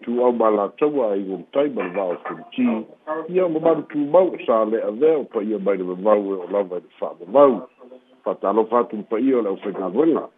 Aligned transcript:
tu 0.00 0.18
au 0.24 0.32
mala 0.32 0.68
tawa 0.78 1.16
i 1.16 1.32
un 1.32 1.42
tai 1.52 1.68
mal 1.68 1.90
vau 1.92 2.16
kumti 2.24 2.86
i 3.34 3.40
au 3.40 3.48
mamaru 3.48 3.82
tu 3.88 3.98
mau 3.98 4.32
sa 4.46 4.64
le 4.64 4.80
a 4.82 4.90
veo 4.90 5.24
pa 5.24 5.42
ia 5.42 5.58
mai 5.58 5.76
le 5.76 5.84
mamau 5.84 6.32
e 6.34 6.36
o 6.44 6.46
lava 6.50 6.76
i 6.76 6.80
le 6.82 6.86
wha 7.00 7.16
mamau 7.46 7.62
fata 8.24 8.48
alo 8.50 8.64
fatu 8.64 8.96
pa 9.10 9.18
ia 9.20 9.42
le 9.42 9.48
au 9.48 9.58
whenga 9.64 9.88
wenga 9.94 10.28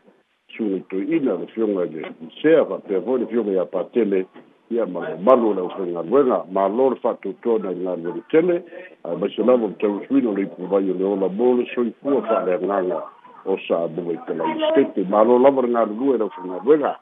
su 0.57 0.63
ni 0.65 0.81
tu 0.89 0.97
ina 1.03 1.35
le 1.39 1.47
fionga 1.47 1.87
de 1.87 2.03
sea 2.43 2.65
fa 2.65 2.79
pe 2.79 2.99
voi 2.99 3.19
le 3.19 3.27
fionga 3.27 3.53
ia 3.53 3.65
pa 3.65 3.85
tele 3.85 4.27
ia 4.71 4.87
mal 4.87 5.19
malu 5.23 5.55
le 5.55 5.61
au 5.61 5.71
whenga 5.79 6.03
wenga 6.11 6.45
ma 6.53 6.69
lor 6.69 6.97
fatu 6.97 7.33
tona 7.43 7.71
i 7.73 7.77
ngan 7.77 8.03
veri 8.03 8.23
tele 8.31 8.63
a 9.05 9.15
basi 9.15 9.43
lava 9.45 9.69
mta 9.69 9.89
uswino 9.89 10.33
le 10.35 10.43
ipu 10.43 10.67
vai 10.67 10.91
o 10.91 10.95
le 10.95 11.05
ola 11.05 11.29
mole 11.29 11.67
so 11.75 11.83
i 11.85 11.93
fua 12.03 12.23
fa 12.23 12.45
le 12.45 12.59
nganga 12.65 13.03
o 13.47 13.57
sa 13.69 13.87
bubaitela 13.89 14.45
i 14.45 14.61
stete 14.71 15.09
ma 15.09 15.23
lor 15.25 15.41
lava 15.41 15.63
rengaru 15.63 15.95
lua 15.95 16.17
le 16.17 16.23
au 16.25 16.31
whenga 16.43 16.61
wenga 16.67 16.99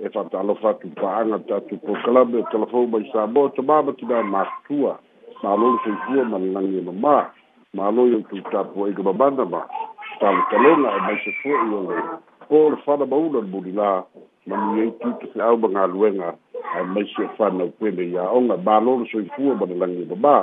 e 0.00 0.08
fa'atalofa 0.10 0.74
tupa'aga 0.82 1.38
tatu 1.46 1.76
po 1.78 1.94
kalabe 2.04 2.38
o 2.42 2.46
talafou 2.50 2.86
mai 2.90 3.06
sa 3.14 3.26
mo 3.30 3.46
tamamatinā 3.54 4.22
matua 4.26 4.98
malo 5.42 5.70
le 5.72 5.78
faifua 5.86 6.22
ma 6.30 6.38
lalagi 6.42 6.78
e 6.82 6.82
mamā 6.82 7.16
malo 7.78 8.06
i 8.10 8.14
outu 8.18 8.42
tapuaiga 8.50 9.02
mamana 9.06 9.44
ma 9.46 9.62
talotaloga 10.18 10.90
e 10.98 11.00
maisa 11.06 11.32
fo'i 11.38 11.66
o 11.70 11.80
le 11.86 11.96
po 12.50 12.70
le 12.74 12.76
fana 12.82 13.06
mauna 13.06 13.38
le 13.38 13.48
mulilā 13.54 13.90
ma 14.50 14.54
niai 14.74 14.90
tutufe'au 14.98 15.56
ma 15.62 15.68
galuega 15.78 16.34
ae 16.74 16.82
maisi 16.90 17.22
e 17.22 17.28
fanau 17.38 17.70
pele 17.78 18.10
iā'oga 18.10 18.58
malo 18.66 18.98
le 18.98 19.06
soifua 19.14 19.54
ma 19.54 19.66
lalagi 19.70 20.10
e 20.10 20.10
mamā 20.10 20.36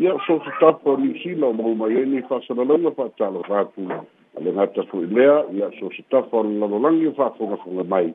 ia 0.00 0.14
o 0.16 0.20
sosotapa 0.24 0.90
o 0.96 0.96
niusila 0.96 1.46
o 1.52 1.52
mau 1.52 1.74
mai 1.76 1.92
ai 2.00 2.02
e 2.02 2.10
nei 2.14 2.22
fa'asalalauga 2.32 2.90
fa'atalofa 2.96 3.60
atu 3.60 3.90
a 3.92 4.38
le 4.40 4.52
gata 4.56 4.82
fo'i 4.88 5.04
lea 5.12 5.44
ia 5.52 5.68
sosotapa 5.80 6.32
o 6.40 6.48
lalalolagi 6.48 7.06
o 7.12 7.12
fa'afogafoga 7.12 7.84
mai 7.84 8.14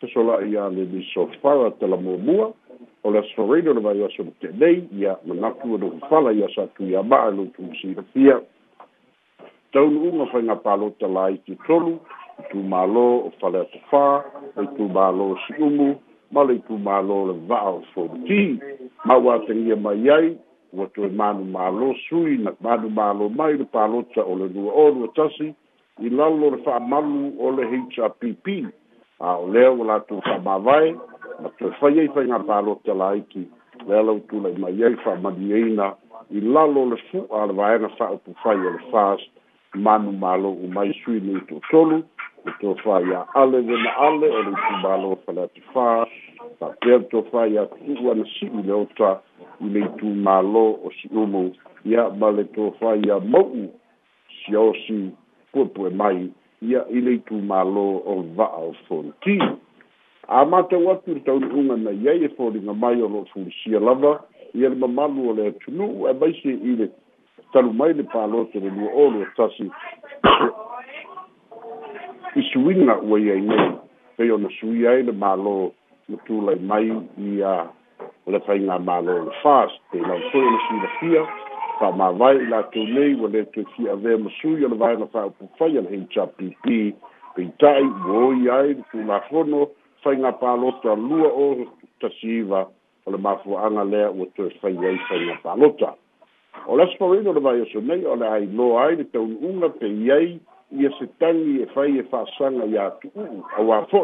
se 0.00 0.08
sola 0.08 0.42
ia 0.44 0.68
le 0.68 0.86
di 0.88 1.00
so 1.14 1.26
fara 1.40 1.70
te 1.72 1.86
la 1.86 1.96
mua 1.96 2.52
o 3.00 3.10
le 3.10 3.22
sorrido 3.34 3.72
le 3.72 3.80
vai 3.80 4.02
aso 4.04 4.24
te 4.40 4.50
nei 4.52 4.86
ia 4.92 5.18
mana 5.24 5.50
tu 5.60 5.76
do 5.78 5.90
fala 6.08 6.30
ia 6.32 6.46
sa 6.52 6.66
tu 6.76 6.84
ia 6.84 7.02
ba 7.02 7.28
lu 7.32 7.48
tu 7.56 7.64
si 7.80 7.94
rapia 7.96 8.42
tau 9.72 9.88
nu 9.88 10.10
nga 10.16 10.26
fa 10.28 10.38
nga 10.44 10.56
palo 10.60 10.90
te 11.00 11.06
la 11.08 11.30
i 11.32 11.40
tolu 11.66 11.96
tu 12.52 12.58
malo 12.60 13.04
o 13.32 13.32
fala 13.40 13.64
te 13.72 13.78
fa 13.88 14.20
e 14.60 14.66
tu 14.76 14.84
malo 14.88 15.32
si 15.48 15.56
umu 15.62 15.96
malo 16.30 16.54
tu 16.68 16.76
malo 16.76 17.26
le 17.32 17.34
va 17.48 17.62
o 17.80 17.80
fo 17.96 18.06
ti 18.28 18.58
ma 19.08 19.16
wa 19.16 19.38
te 19.48 19.52
ia 19.56 19.76
mai 19.80 20.04
ai 20.12 20.36
o 20.76 20.84
tu 20.92 21.08
manu 21.08 21.44
malo 21.50 21.94
sui 22.04 22.36
na 22.36 22.52
manu 22.60 22.88
malo 22.92 23.28
mai 23.32 23.56
le 23.56 23.64
palo 23.64 24.04
o 24.14 24.32
le 24.36 24.50
nu 24.52 24.68
o 24.68 24.88
lu 24.92 25.08
tasi 25.16 25.54
i 26.04 26.08
lalo 26.12 26.50
le 26.52 26.58
fa 26.60 26.76
malu 26.84 27.32
o 27.40 27.48
le 27.50 27.64
hpp 27.64 28.68
a 29.20 29.36
o 29.38 29.46
lea 29.52 29.70
ua 29.72 29.86
latou 29.86 30.20
faamāvae 30.28 30.90
ma 31.42 31.48
toe 31.58 31.70
fai 31.80 32.00
ai 32.00 32.08
faiga 32.14 32.38
palote 32.48 32.92
la 33.00 33.08
aiki 33.14 33.46
lea 33.88 34.02
lau 34.08 34.20
tulai 34.28 34.52
mai 34.62 34.76
ai 34.84 34.96
faamaliaina 35.04 35.86
i 36.36 36.40
lalo 36.40 36.84
le 36.90 36.96
fu'a 37.10 37.46
le 37.46 37.52
vaega 37.60 37.88
fa'aupu 37.96 38.34
fai 38.42 38.56
o 38.66 38.70
le 38.76 38.82
fas 38.92 39.20
manu 39.84 40.12
mālou'u 40.22 40.68
mai 40.76 40.92
sui 41.02 41.20
nei 41.20 41.40
toʻatolu 41.48 42.02
e 42.48 42.52
tofā 42.60 42.96
iā 43.08 43.24
ale 43.40 43.60
lena 43.68 43.90
ale 44.08 44.28
o 44.38 44.40
le 44.46 44.52
itu 44.54 44.74
mālo 44.84 45.16
fale 45.24 45.40
atufā 45.48 45.88
fa'apea 46.58 46.98
tofā 47.12 47.48
iā 47.52 47.64
tu'u 47.72 48.10
ana 48.12 48.24
si'i 48.36 48.48
le 48.68 48.72
ota 48.84 49.10
i 49.64 49.70
le 49.74 49.80
itu 49.88 50.06
mālo 50.28 50.66
o 50.86 50.92
si'umu 51.00 51.44
ia 51.88 52.08
ma 52.20 52.30
le 52.36 52.44
tofā 52.56 52.98
iā 53.06 53.20
mau'u 53.32 53.64
siaosi 54.44 54.98
puepue 55.52 55.90
mai 56.00 56.28
ia 56.62 56.86
i 56.90 57.00
le 57.00 57.12
itu 57.14 57.34
malo 57.34 57.98
o 58.00 58.24
va'a 58.36 58.56
o 58.56 58.74
fonti 58.88 59.36
a 60.28 60.44
matau 60.44 60.90
atu 60.90 61.14
le 61.14 61.20
taunu'uga 61.20 61.76
na 61.76 61.90
iai 61.90 62.24
e 62.24 62.28
foliga 62.28 62.72
mai 62.72 63.00
o 63.02 63.08
lo'o 63.08 63.24
fulisia 63.32 63.80
lava 63.80 64.24
ia 64.54 64.68
le 64.68 64.74
mamalu 64.76 65.28
o 65.28 65.32
le 65.34 65.46
atunu'u 65.52 66.08
e 66.08 66.12
maisi 66.12 66.48
i 66.54 66.76
le 66.76 66.86
talu 67.52 67.72
mai 67.72 67.92
le 67.94 68.02
palote 68.04 68.60
le 68.60 68.70
lua 68.72 68.90
olu 68.94 69.20
e 69.22 69.26
tasi 69.36 69.68
i 72.36 72.42
suiga 72.52 72.96
ua 73.04 73.18
iai 73.20 73.40
nei 73.40 73.70
pei 74.16 74.30
ona 74.30 74.48
suia 74.60 74.90
ai 74.90 75.02
le 75.04 75.12
malo 75.12 75.72
le 76.08 76.16
tulai 76.24 76.56
mai 76.56 76.88
ia 77.20 77.68
le 78.26 78.40
faiga 78.40 78.78
malo 78.78 79.24
le 79.28 79.32
fast 79.42 79.78
pei 79.92 80.00
lau 80.00 80.18
foi 80.32 80.40
ona 80.48 80.58
suilafia 80.68 81.22
fa 81.78 81.90
ma 81.92 82.10
vai 82.10 82.38
la 82.46 82.62
tu 82.64 82.82
nei 82.84 83.14
vole 83.14 83.48
che 83.50 83.64
si 83.74 83.86
ave 83.86 84.16
su 84.40 84.48
io 84.56 84.68
la 84.68 84.74
vai 84.74 84.98
la 84.98 85.06
fa 85.06 85.28
po 85.28 85.48
fai 85.56 85.76
al 85.76 85.86
hin 85.90 86.06
cha 86.08 86.26
pi 86.26 86.56
tai 87.56 87.82
voi 88.06 88.48
ai 88.48 88.74
tu 88.90 89.04
la 89.04 89.20
fono 89.28 89.70
fai 90.02 90.16
na 90.16 90.32
pa 90.32 90.54
lo 90.54 90.72
sta 90.78 90.94
lua 90.94 91.28
o 91.28 91.72
ta 91.98 92.08
siva 92.18 92.68
o 93.04 93.10
le 93.10 93.18
mafu 93.18 93.54
anga 93.56 93.84
le 93.84 94.04
o 94.06 94.26
tu 94.34 94.48
fai 94.60 94.76
ai 94.76 94.96
fai 95.08 95.24
na 95.26 95.38
pa 95.42 95.54
ta 95.78 95.96
o 96.66 96.76
la 96.76 96.86
spori 96.94 97.22
no 97.22 97.32
vai 97.32 97.64
su 97.70 97.80
nei 97.80 98.04
o 98.04 98.14
la 98.14 98.30
ai 98.32 98.48
lo 98.52 98.78
ai 98.78 98.96
de 98.96 99.04
tu 99.10 99.20
una 99.40 99.68
pe 99.68 99.86
ai 100.10 100.40
i 100.68 100.88
se 100.98 101.08
tangi 101.18 101.60
e 101.60 101.66
fai 101.66 101.98
e 101.98 102.02
fa 102.04 102.24
sanga 102.38 102.64
ya 102.64 102.90
tu 103.00 103.10
u 103.14 103.44
a 103.56 103.60
wa 103.60 103.84
fo 103.86 104.00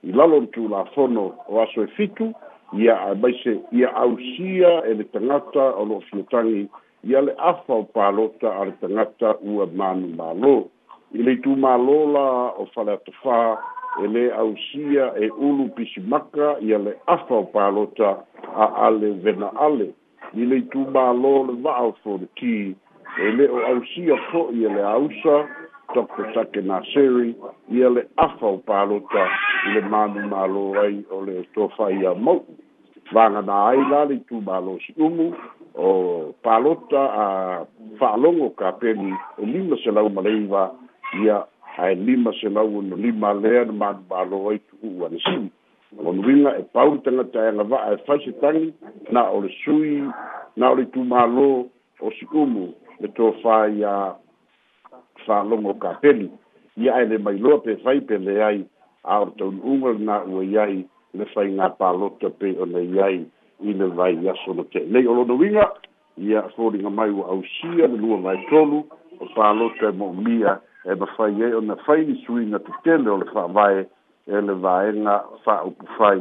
i 0.00 0.12
la 0.12 0.24
lo 0.24 0.46
tu 0.48 0.66
la 0.68 0.84
fono 0.94 1.36
o 1.46 1.60
aso 1.60 1.82
e 1.82 1.86
fitu 1.88 2.32
ia 2.72 3.14
mai 3.20 3.36
se 3.42 3.60
ia 3.70 3.92
ausia 3.92 4.82
e 4.84 4.94
le 4.94 5.04
tangata 5.10 5.76
o 5.76 5.84
lo 5.84 6.00
fiotangi 6.08 6.68
ia 7.04 7.20
le 7.20 7.32
afa 7.38 7.74
o 7.74 7.82
palota 7.82 8.48
a 8.60 8.64
le 8.64 8.72
tagata 8.80 9.34
ua 9.42 9.66
manu 9.74 10.08
mālō 10.18 10.52
i 11.18 11.24
le 11.26 11.32
itumālō 11.38 11.96
la 12.14 12.26
o 12.62 12.66
faleatofā 12.74 13.38
e 14.04 14.10
lē 14.14 14.22
ausia 14.42 15.08
e 15.24 15.28
ulu 15.48 15.66
pisimaka 15.76 16.52
ia 16.68 16.78
le 16.78 16.94
afa 17.16 17.34
o 17.40 17.42
palota 17.56 18.12
a 18.64 18.68
ale 18.86 19.10
venaale 19.24 19.88
i 20.40 20.46
le 20.46 20.60
itumālō 20.62 21.34
le 21.50 21.58
va'a 21.66 21.88
o 21.90 21.92
folekī 22.06 22.54
e 23.26 23.34
lē 23.38 23.50
o 23.56 23.64
ausia 23.74 24.20
fo'i 24.30 24.64
e 24.70 24.74
le 24.76 24.86
ausa 24.96 25.36
dr 25.94 26.32
sake 26.34 26.60
naseri 26.70 27.34
ia 27.78 27.90
le 27.90 28.06
afa 28.28 28.46
o 28.54 28.58
palota 28.72 29.26
i 29.68 29.74
le 29.74 29.84
manu 29.90 30.22
mālō 30.32 30.66
ai 30.86 30.98
o 31.18 31.24
le 31.26 31.40
tofaia 31.56 32.14
mau'u 32.24 32.61
fangana 33.12 33.54
ai 33.68 33.78
la 33.90 34.04
li 34.10 34.18
tu 34.28 34.40
malo 34.40 34.78
si 34.86 34.92
umu 34.96 35.32
o 35.76 36.34
palota 36.44 37.02
a 37.22 37.24
falongo 38.00 38.50
ka 38.56 38.72
peni 38.80 39.12
o 39.38 39.42
lima 39.44 39.76
se 39.84 39.90
lau 39.92 40.08
maleiva 40.10 40.72
ia 41.22 41.44
a 41.78 41.94
lima 41.94 42.32
se 42.40 42.48
lau 42.48 42.82
no 42.82 42.96
lima 42.96 43.32
lea 43.34 43.64
no 43.66 43.72
man 43.72 43.96
balo 44.08 44.44
oi 44.52 44.58
tu 44.58 44.76
ua 44.98 45.08
ne 45.12 45.18
si 45.20 45.38
o 45.98 46.12
nuinga 46.12 46.56
e 46.60 46.62
pauri 46.72 46.98
tanga 47.04 47.24
tae 47.32 47.52
nga 47.52 47.64
va 47.64 47.76
e 47.92 47.96
fai 48.06 48.16
e 48.18 48.24
se 48.24 48.32
tangi 48.40 48.72
na 49.12 49.28
o 49.28 49.40
le 49.44 49.48
sui 49.64 50.00
na 50.56 50.70
o 50.72 50.74
le 50.74 50.84
tu 50.94 51.04
malo 51.04 51.68
o 52.00 52.08
si 52.18 52.24
umu 52.32 52.72
le 53.00 53.08
to 53.16 53.32
fai 53.44 53.82
a 53.84 54.16
falongo 55.26 55.74
ka 55.82 55.98
peni 56.00 56.30
ia 56.76 57.00
e 57.04 57.06
le 57.12 57.16
mailoa 57.18 57.60
pe 57.60 57.76
fai 57.84 58.00
pe 58.00 58.16
leai 58.18 58.64
a 59.04 59.20
o 59.20 59.26
tau 59.36 59.50
nunga 59.52 59.90
na 60.00 60.24
ua 60.24 60.44
iai 60.44 60.84
le 61.18 61.26
fai 61.34 61.50
ngā 61.52 61.66
pālota 61.80 62.30
pe 62.40 62.52
o 62.60 62.66
ne 62.68 62.82
iai 62.96 63.18
i 63.68 63.74
le 63.78 63.88
vai 63.98 64.14
yaso 64.24 64.54
no 64.56 64.64
te. 64.72 64.80
Nei 64.88 65.06
o 65.06 65.12
lono 65.16 65.36
winga, 65.38 65.66
ia 66.18 66.40
fōringa 66.56 66.90
mai 66.90 67.10
wa 67.12 67.26
au 67.34 67.42
sia 67.56 67.86
le 67.88 67.98
lua 68.00 68.16
mai 68.20 68.40
tolu, 68.50 68.80
o 69.20 69.28
pālota 69.36 69.90
e 69.90 69.96
mo 69.96 70.12
mia 70.12 70.56
e 70.86 70.96
ma 70.98 71.06
fai 71.16 71.34
e 71.42 71.52
o 71.54 71.60
na 71.60 71.76
fai 71.86 72.04
ni 72.06 72.16
sui 72.26 72.46
na 72.46 72.58
te 72.58 72.72
tele 72.84 73.08
o 73.10 73.16
le 73.20 73.28
fai 73.32 73.48
vai 73.52 73.86
e 74.24 74.40
le 74.48 74.56
vai 74.64 74.92
ngā 74.96 75.18
fai 75.44 75.60
upu 75.68 75.86
fai 75.98 76.16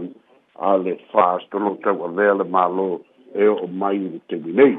a 0.60 0.76
le 0.78 0.98
fai 1.12 1.38
astolo 1.40 1.76
tau 1.86 2.04
a 2.06 2.12
vea 2.18 2.36
le 2.36 2.44
mālo 2.50 3.02
e 3.34 3.48
o 3.48 3.68
mai 3.68 3.96
i 3.98 4.22
te 4.28 4.36
minei. 4.38 4.76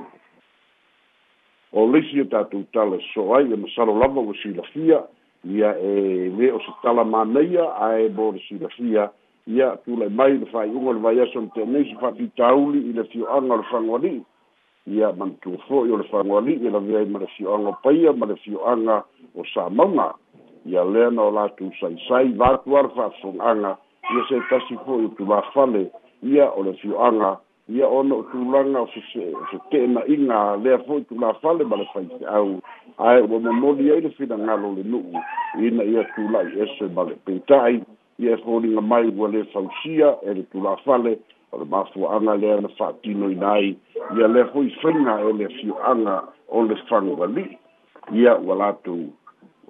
O 1.73 1.87
lisi 1.89 2.21
o 2.21 2.27
tātou 2.29 2.67
tala 2.77 2.99
soai 3.15 3.49
e 3.49 3.57
masalo 3.57 3.97
lava 3.99 4.21
o 4.21 4.35
si 4.43 4.53
la 4.53 4.63
fia, 4.75 5.01
ia 5.49 5.73
e 5.81 6.29
le 6.37 6.53
o 6.53 6.61
si 6.61 6.73
tala 6.83 7.01
mānei 7.03 7.57
a 7.65 7.95
e 7.97 8.11
bō 8.13 8.35
le 8.35 8.43
si 8.45 8.59
la 8.61 8.69
fia, 8.77 9.09
ia 9.47 9.77
tulai 9.85 10.09
mai 10.09 10.39
le 10.39 10.47
faaiʻuga 10.53 10.89
o 10.89 10.93
le 10.93 11.01
vaiasona 11.03 11.51
tenei 11.55 11.85
se 11.85 11.95
faafitauli 12.01 12.79
i 12.79 12.93
le 12.95 13.05
fioaga 13.11 13.55
o 13.55 13.57
le 13.57 13.63
fagoalii 13.71 14.23
ia 14.97 15.13
manatua 15.13 15.57
fo'i 15.67 15.91
o 15.91 15.97
le 15.97 16.05
fagoalii 16.11 16.67
e 16.67 16.71
lavea 16.71 16.99
ai 16.99 17.05
ma 17.07 17.19
le 17.19 17.27
fioaga 17.37 17.69
o 17.69 17.77
paia 17.83 18.13
ma 18.13 18.27
le 18.27 18.37
fioaga 18.37 19.03
o 19.35 19.45
samauga 19.55 20.15
ia 20.65 20.85
lea 20.85 21.11
na 21.11 21.23
o 21.23 21.31
latou 21.31 21.73
saisai 21.81 22.29
vatuala 22.39 22.89
fa'afogaaga 22.89 23.77
ia 24.15 24.23
se 24.29 24.41
tasi 24.51 24.79
fo'i 24.87 25.05
o 25.11 25.15
tulā 25.19 25.43
fale 25.55 25.91
ia 26.23 26.47
o 26.53 26.63
le 26.63 26.73
fioaga 26.79 27.37
ia 27.69 27.89
ona 27.89 28.15
o 28.15 28.23
tulaga 28.31 28.81
o 28.81 28.87
se 28.95 29.59
te'enaʻiga 29.75 30.39
lea 30.63 30.79
fo'i 30.87 31.03
tulā 31.11 31.35
fale 31.43 31.65
ma 31.67 31.77
le 31.83 31.87
faiseau 31.95 32.61
ae 32.99 33.21
ua 33.27 33.41
momoli 33.41 33.91
ai 33.91 34.01
le 34.07 34.11
finagalo 34.15 34.73
le 34.79 34.83
nu'u 34.87 35.19
ina 35.67 35.83
ia 35.83 36.07
tula'i 36.15 36.63
ese 36.63 36.87
ma 36.95 37.03
le 37.11 37.19
peita'i 37.27 37.83
ia 38.19 38.35
e 38.35 38.43
foliga 38.43 38.81
mai 38.81 39.09
ua 39.09 39.29
lē 39.29 39.45
fausia 39.53 40.19
e 40.23 40.35
le 40.35 40.43
tulafale 40.53 41.19
o 41.53 41.59
le 41.59 41.65
mafuaaga 41.65 42.35
lea 42.37 42.61
na 42.61 42.69
fa'atinoina 42.69 43.53
ai 43.53 43.77
ia 44.17 44.29
lea 44.29 44.45
hoi 44.45 44.71
faiga 44.83 45.21
e 45.29 45.33
le 45.33 45.49
fio'aga 45.49 46.29
o 46.49 46.63
le 46.63 46.77
fagoali'i 46.89 47.59
ia 48.13 48.37
ua 48.39 48.55
latou 48.57 49.09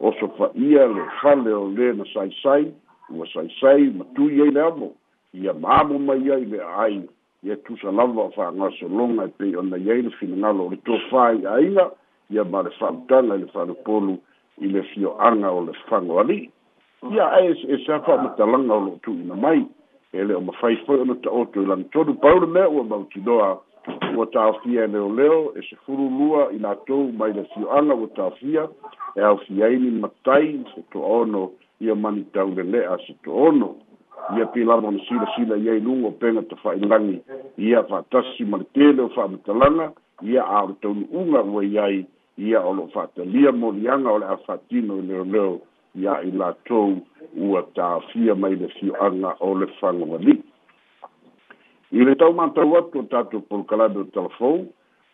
oso 0.00 0.29
fa'ia 0.39 0.87
le 0.94 1.03
fale 1.23 1.50
o 1.53 1.67
lē 1.69 1.94
na 1.97 2.05
saisai 2.15 2.75
ua 3.15 3.27
saisai 3.33 3.91
matui 3.97 4.41
ai 4.43 4.50
le 4.50 4.61
avo 4.61 4.93
ia 5.33 5.53
mamo 5.55 5.99
mai 5.99 6.31
ai 6.31 6.44
le 6.44 6.59
a'ai 6.61 7.03
ia 7.44 7.56
tusa 7.56 7.93
lava 7.93 8.23
o 8.23 8.31
fa'agasologa 8.31 9.25
e 9.25 9.29
pei 9.39 9.56
ona 9.56 9.77
iai 9.79 10.03
le 10.03 10.11
finagalo 10.11 10.67
o 10.67 10.71
le 10.71 10.77
tofā 10.87 11.35
i'aiga 11.43 11.91
ia 12.31 12.44
ma 12.44 12.62
le 12.62 12.71
fa'amutaga 12.71 13.35
i 13.35 13.39
le 13.39 13.47
fanopolu 13.53 14.19
i 14.61 14.67
le 14.67 14.83
fio'aga 14.83 15.50
o 15.50 15.65
le 15.65 15.73
fagoali'i 15.89 16.50
ia 17.10 17.26
ae 17.32 17.50
e 17.69 17.84
safa 17.87 18.14
ah. 18.14 18.22
matalaga 18.22 18.72
o 18.75 18.81
loo 18.87 18.99
tuuina 19.02 19.34
mai 19.34 19.66
e 20.12 20.25
le 20.25 20.34
o 20.34 20.40
mafai 20.40 20.76
foi 20.87 21.00
ona 21.00 21.14
taoto 21.14 21.62
i 21.62 21.66
lagitolu 21.66 22.14
paule 22.20 22.46
mea 22.46 22.69
ua 22.69 22.84
mautinoa 22.84 23.60
ua 24.16 24.26
taofia 24.26 24.84
e 24.84 24.87
leoleo 24.87 25.52
e 25.58 25.62
sefulu 25.70 26.08
lua 26.19 26.52
i 26.52 26.58
latou 26.58 27.12
mai 27.12 27.32
le 27.32 27.44
sioaga 27.54 27.94
ua 27.94 28.06
taofia 28.08 28.69
e 29.16 29.20
aofiaini 29.20 29.90
matai 29.90 30.64
se 30.75 30.82
toaono 30.93 31.50
ia 31.81 31.94
mani 31.94 32.22
taulele'a 32.32 32.99
se 32.99 33.14
toono 33.25 33.75
ia 34.38 34.46
pilama 34.46 34.93
si 34.93 35.05
silasila 35.08 35.56
iai 35.56 35.81
luga 35.81 36.06
o 36.08 36.10
pega 36.10 36.43
tafa'ailagi 36.43 37.20
ia 37.58 37.82
fa'atasi 37.82 38.44
ma 38.44 38.58
le 38.58 38.64
tele 38.75 39.02
o 39.02 39.08
fa'amatalaga 39.08 39.90
ia 40.22 40.43
ao 40.46 40.66
le 40.66 40.75
taunu'uga 40.81 41.40
ua 41.50 41.64
iai 41.64 42.06
ia 42.38 42.60
o 42.62 42.72
lo'o 42.75 42.87
fa'atalia 42.88 43.52
moliaga 43.52 44.10
o 44.12 44.19
le 44.19 44.26
a 44.26 44.37
fa'atino 44.37 44.98
i 44.98 45.02
leoleo 45.02 45.60
ia 45.94 46.21
i 46.25 46.31
latou 46.31 47.00
ua 47.37 47.62
tāfia 47.77 48.35
mai 48.35 48.55
le 48.56 48.69
fioaga 48.79 49.35
o 49.44 49.53
le 49.61 49.67
fagovali 49.81 50.39
i 51.93 52.05
le 52.06 52.15
tau 52.21 52.33
matau 52.37 52.77
atu 52.79 52.99
o 53.03 53.09
tatou 53.12 53.43
polokalabe 53.49 54.00
o 54.00 54.05
telefou 54.15 54.65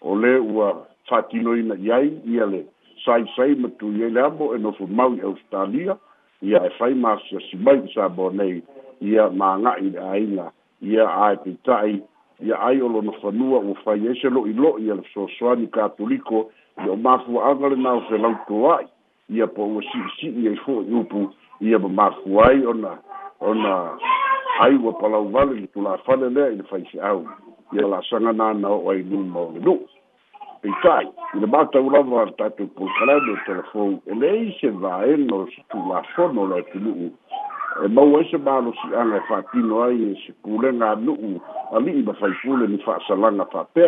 o 0.01 0.13
lē 0.23 0.37
ua 0.55 0.69
fatinoina 1.11 1.75
i 1.83 1.91
ai 1.97 2.13
ia 2.35 2.47
le 2.47 2.61
saisai 3.05 3.57
ma 3.63 3.69
tui 3.81 4.05
ai 4.05 4.11
le 4.15 4.23
abo 4.25 4.53
e 4.55 4.59
nofo 4.59 4.87
mau 4.87 5.15
i 5.17 5.23
australia 5.27 5.97
ia 6.43 6.63
e 6.67 6.71
fai 6.79 6.95
masiasi 6.95 7.57
mai 7.59 7.77
i 7.81 7.91
sabo 7.95 8.31
nei 8.31 8.63
ia 9.01 9.27
magaʻi 9.35 9.91
le 9.95 9.99
aiga 10.11 10.47
ia 10.83 11.05
ae 11.27 11.37
peitaʻi 11.43 11.99
ia 12.47 12.57
ai 12.69 12.79
o 12.83 12.89
lona 12.89 13.13
fanua 13.23 13.59
ua 13.59 13.75
fai 13.83 13.99
ai 14.07 14.15
e 14.15 14.21
se 14.23 14.31
loʻiloʻi 14.31 14.91
a 14.93 14.95
le 14.95 15.03
fesoasoani 15.11 15.67
katoliko 15.75 16.51
i 16.85 16.89
o 16.89 16.97
mafuaaga 16.97 17.69
lenao 17.69 18.01
felautoai 18.11 18.87
ia 19.29 19.47
po 19.47 19.63
o 19.77 19.81
si 19.83 19.99
si 20.21 20.27
ia 20.41 20.57
fo 20.65 20.81
upu 20.81 21.31
ia 21.61 21.79
ba 21.79 21.89
ma 21.89 22.11
fuai 22.25 22.65
ona 22.65 22.97
ona 23.41 23.99
ai 24.61 24.77
wa 24.77 24.93
pala 24.93 25.21
vale 25.21 25.61
ni 25.61 25.67
tu 25.69 25.83
la 25.83 25.99
fale 26.07 26.31
le 26.31 26.57
ni 26.57 26.63
fai 26.71 26.81
se 26.93 27.01
au 27.01 27.29
ia 27.77 27.87
la 27.87 28.01
sanga 28.09 28.33
na 28.33 28.53
na 28.53 28.69
o 28.69 28.89
ai 28.91 29.03
nu 29.03 29.19
mo 29.29 29.53
no 29.61 29.77
e 30.65 30.71
tai 30.83 31.05
ni 31.35 31.47
ba 31.47 31.67
ta 31.73 31.79
ura 31.81 32.01
va 32.03 32.25
ta 32.41 32.49
tu 32.57 32.67
po 32.73 32.89
kala 32.99 33.21
do 33.21 33.37
telefon 33.45 34.01
e 34.09 34.15
le 34.15 34.33
se 34.61 34.71
va 34.73 35.05
e 35.05 35.17
no 35.21 35.45
tu 35.69 35.77
la 35.93 36.01
fo 36.17 36.33
no 36.33 36.49
la 36.49 36.63
tu 36.73 36.79
lu 36.81 37.13
e 37.85 37.89
ma 37.93 38.01
o 38.01 38.25
se 38.31 38.39
ba 38.41 38.61
lo 38.65 38.73
si 38.81 38.95
ana 38.97 39.21
fa 39.29 39.43
ti 39.53 39.61
no 39.61 39.83
ai 39.85 40.17
se 40.25 40.33
pule 40.41 40.73
na 40.73 40.95
lu 40.97 41.13
u 41.13 41.31
a 41.77 41.77
mi 41.85 42.01
ba 42.03 42.15
fai 42.17 42.33
pule 42.41 42.65
ni 42.67 42.79
fa 42.81 42.97
sala 43.07 43.31
na 43.31 43.45
fa 43.45 43.69
pe 43.77 43.85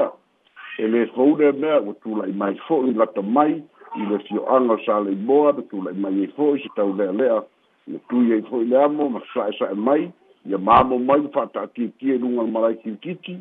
e 0.79 0.85
le 0.87 1.07
fo 1.17 1.33
le 1.41 1.53
me 1.53 1.73
o 1.89 1.97
tu 2.05 2.13
la 2.21 2.29
mai 2.29 2.55
fo 2.69 2.83
ni 2.85 2.93
la 2.93 3.07
to 3.09 3.23
mai 3.23 3.63
i 3.97 4.01
le 4.07 4.19
fioaga 4.21 4.77
sa 4.87 5.01
lei 5.03 5.17
moa 5.17 5.53
me 5.53 5.63
tula'i 5.69 5.97
mai 5.99 6.21
ai 6.23 6.27
fo'i 6.37 6.61
se 6.63 6.69
taulealea 6.77 7.43
ia 7.91 7.99
tui 8.09 8.33
ai 8.33 8.43
fo'i 8.43 8.69
le 8.71 8.77
amo 8.85 9.09
ma 9.09 9.21
sa'esa'e 9.35 9.75
mai 9.75 10.11
ia 10.47 10.59
mamo 10.59 10.99
mai 10.99 11.27
fa 11.35 11.43
ata'atiatia 11.47 12.15
e 12.15 12.17
i 12.17 12.19
luga 12.21 12.43
lamalai 12.47 12.79
kilikiki 12.83 13.37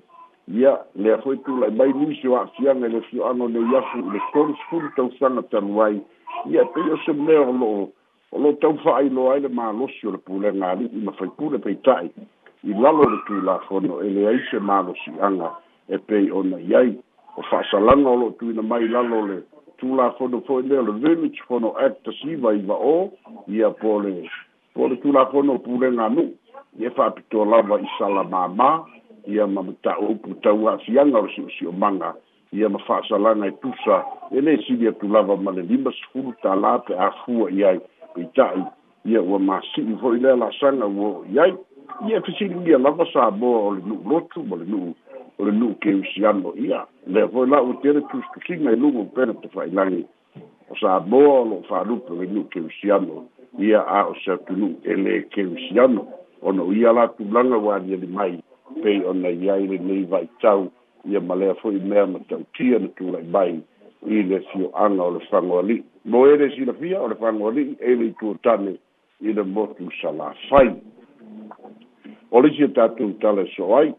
ia 0.57 0.73
lea 0.95 1.17
fo'i 1.21 1.37
tula'i 1.45 1.71
mai 1.71 1.93
nui 1.93 2.17
se 2.21 2.33
a'afiaga 2.33 2.87
i 2.87 2.89
le 2.91 3.01
fioaga 3.09 3.47
nei 3.47 3.75
afu 3.77 3.97
i 3.99 4.07
le 4.13 4.21
solu 4.31 4.55
sepulu 4.61 4.89
tausaga 4.95 5.43
talu 5.51 5.81
ai 5.85 6.01
ia 6.49 6.65
pei 6.73 6.89
o 6.93 6.97
se 7.05 7.13
mea 7.13 7.41
o 7.41 7.51
lo'o 7.53 7.87
o 8.33 8.39
lo'o 8.41 8.57
taufa'ailoa 8.63 9.33
ai 9.33 9.45
le 9.45 9.49
malosi 9.49 10.07
o 10.07 10.11
le 10.17 10.17
pulega 10.17 10.69
ali'i 10.71 11.03
ma 11.05 11.11
faipule 11.11 11.59
peita'i 11.59 12.09
i 12.63 12.73
lalo 12.73 13.05
le 13.09 13.21
tulafono 13.27 14.01
e 14.01 14.09
leai 14.09 14.41
se 14.49 14.57
malosi'aga 14.59 15.53
e 15.93 15.97
pei 15.99 16.31
ona 16.31 16.57
i 16.57 16.73
ai 16.75 16.95
o 17.37 17.41
fa'asalaga 17.51 18.09
o 18.09 18.15
lo'o 18.17 18.33
tuina 18.41 18.61
mai 18.65 18.87
lalo 18.89 19.25
le 19.29 19.39
tulafono 19.79 20.41
fo'i 20.47 20.63
lea 20.67 20.81
le 20.81 20.93
village 20.99 21.39
fono 21.47 21.71
act 21.79 22.03
tasiva 22.05 22.51
i 22.53 22.61
va'ō 22.67 22.95
ia 23.55 23.71
po 23.79 23.99
le 24.03 24.19
po 24.75 24.87
le 24.91 24.95
tulafono 25.01 25.57
pulega 25.65 26.05
anu'u 26.05 26.35
ia 26.79 26.91
fa'apito 26.91 27.45
lava 27.45 27.79
i 27.79 27.87
salamāmā 27.97 28.69
ia 29.31 29.47
ma 29.47 29.63
mataupu 29.67 30.35
tauasiaga 30.43 31.17
o 31.19 31.23
le 31.25 31.31
si'osi'omaga 31.35 32.13
ia 32.59 32.69
ma 32.69 32.79
fa'asalaga 32.87 33.47
e 33.49 33.55
tusa 33.63 34.03
e 34.35 34.43
lē 34.43 34.57
sili 34.67 34.87
atu 34.91 35.07
lava 35.07 35.37
ma 35.37 35.51
le 35.55 35.63
lima 35.71 35.93
sefulu 35.99 36.35
tālā 36.43 36.75
pe 36.87 36.99
afua 37.09 37.49
i 37.55 37.63
ai 37.71 37.79
peita'i 38.15 38.63
ia 39.13 39.21
ua 39.23 39.39
masi'i 39.39 39.95
fo'i 40.03 40.19
lea 40.19 40.35
lasaga 40.35 40.91
i 41.33 41.39
ai 41.45 41.51
ia 42.09 42.21
fesiligia 42.27 42.77
lava 42.83 43.07
sa 43.13 43.31
moa 43.31 43.63
o 43.69 43.69
le 43.77 43.81
nu'u 43.87 44.03
lotu 44.11 44.43
le 44.51 44.65
nu'u 44.65 44.93
o 45.39 45.45
le 45.45 45.51
nuu 45.51 45.73
keusiano 45.81 46.53
ia 46.59 46.85
lea 47.07 47.27
foi 47.27 47.47
la 47.47 47.61
u 47.61 47.73
tele 47.81 48.01
tusukusiga 48.01 48.71
i 48.71 48.75
luga 48.75 49.03
pena 49.15 49.33
te 49.41 49.47
fa'ailagi 49.47 50.05
o 50.69 50.75
sa 50.75 50.99
moa 50.99 51.39
o 51.39 51.45
lo'o 51.49 51.63
fālupe 51.69 52.11
o 52.13 52.21
le 52.21 52.27
nuu 52.27 52.43
keusiano 52.51 53.23
ia 53.59 53.79
a 53.79 54.03
o 54.07 54.13
se 54.15 54.31
atunuu 54.31 54.75
e 54.83 54.93
lē 54.93 55.21
keusiano 55.31 56.07
ona 56.41 56.61
o 56.63 56.73
ia 56.73 56.91
latulaga 56.91 57.79
de 57.79 58.07
mai 58.07 58.39
pei 58.83 58.99
ona 59.05 59.29
i 59.29 59.49
ai 59.49 59.67
lenei 59.67 60.03
va'itau 60.03 60.67
ia 61.09 61.19
ma 61.21 61.35
lea 61.35 61.55
fo'i 61.55 61.79
mea 61.79 62.05
ma 62.05 62.19
tautia 62.29 62.79
na 62.79 62.87
tula'i 62.87 63.23
mai 63.31 63.61
i 64.07 64.21
le 64.23 64.39
fio'aga 64.51 65.03
o 65.03 65.11
le 65.11 65.19
fagoali'i 65.31 65.83
mo 66.05 66.27
ele 66.27 66.49
silafia 66.55 67.01
o 67.01 67.07
le 67.07 67.15
sangoli 67.15 67.75
e 67.79 67.95
le 67.95 68.05
ituatane 68.11 68.75
i 69.21 69.33
le 69.33 69.43
motu 69.43 69.87
salafai 70.01 70.75
o 72.31 72.41
lisi 72.41 72.63
e 72.63 72.67
tatou 72.67 73.13
tala 73.21 73.41
e 73.41 73.47
so 73.55 73.75
ai 73.77 73.95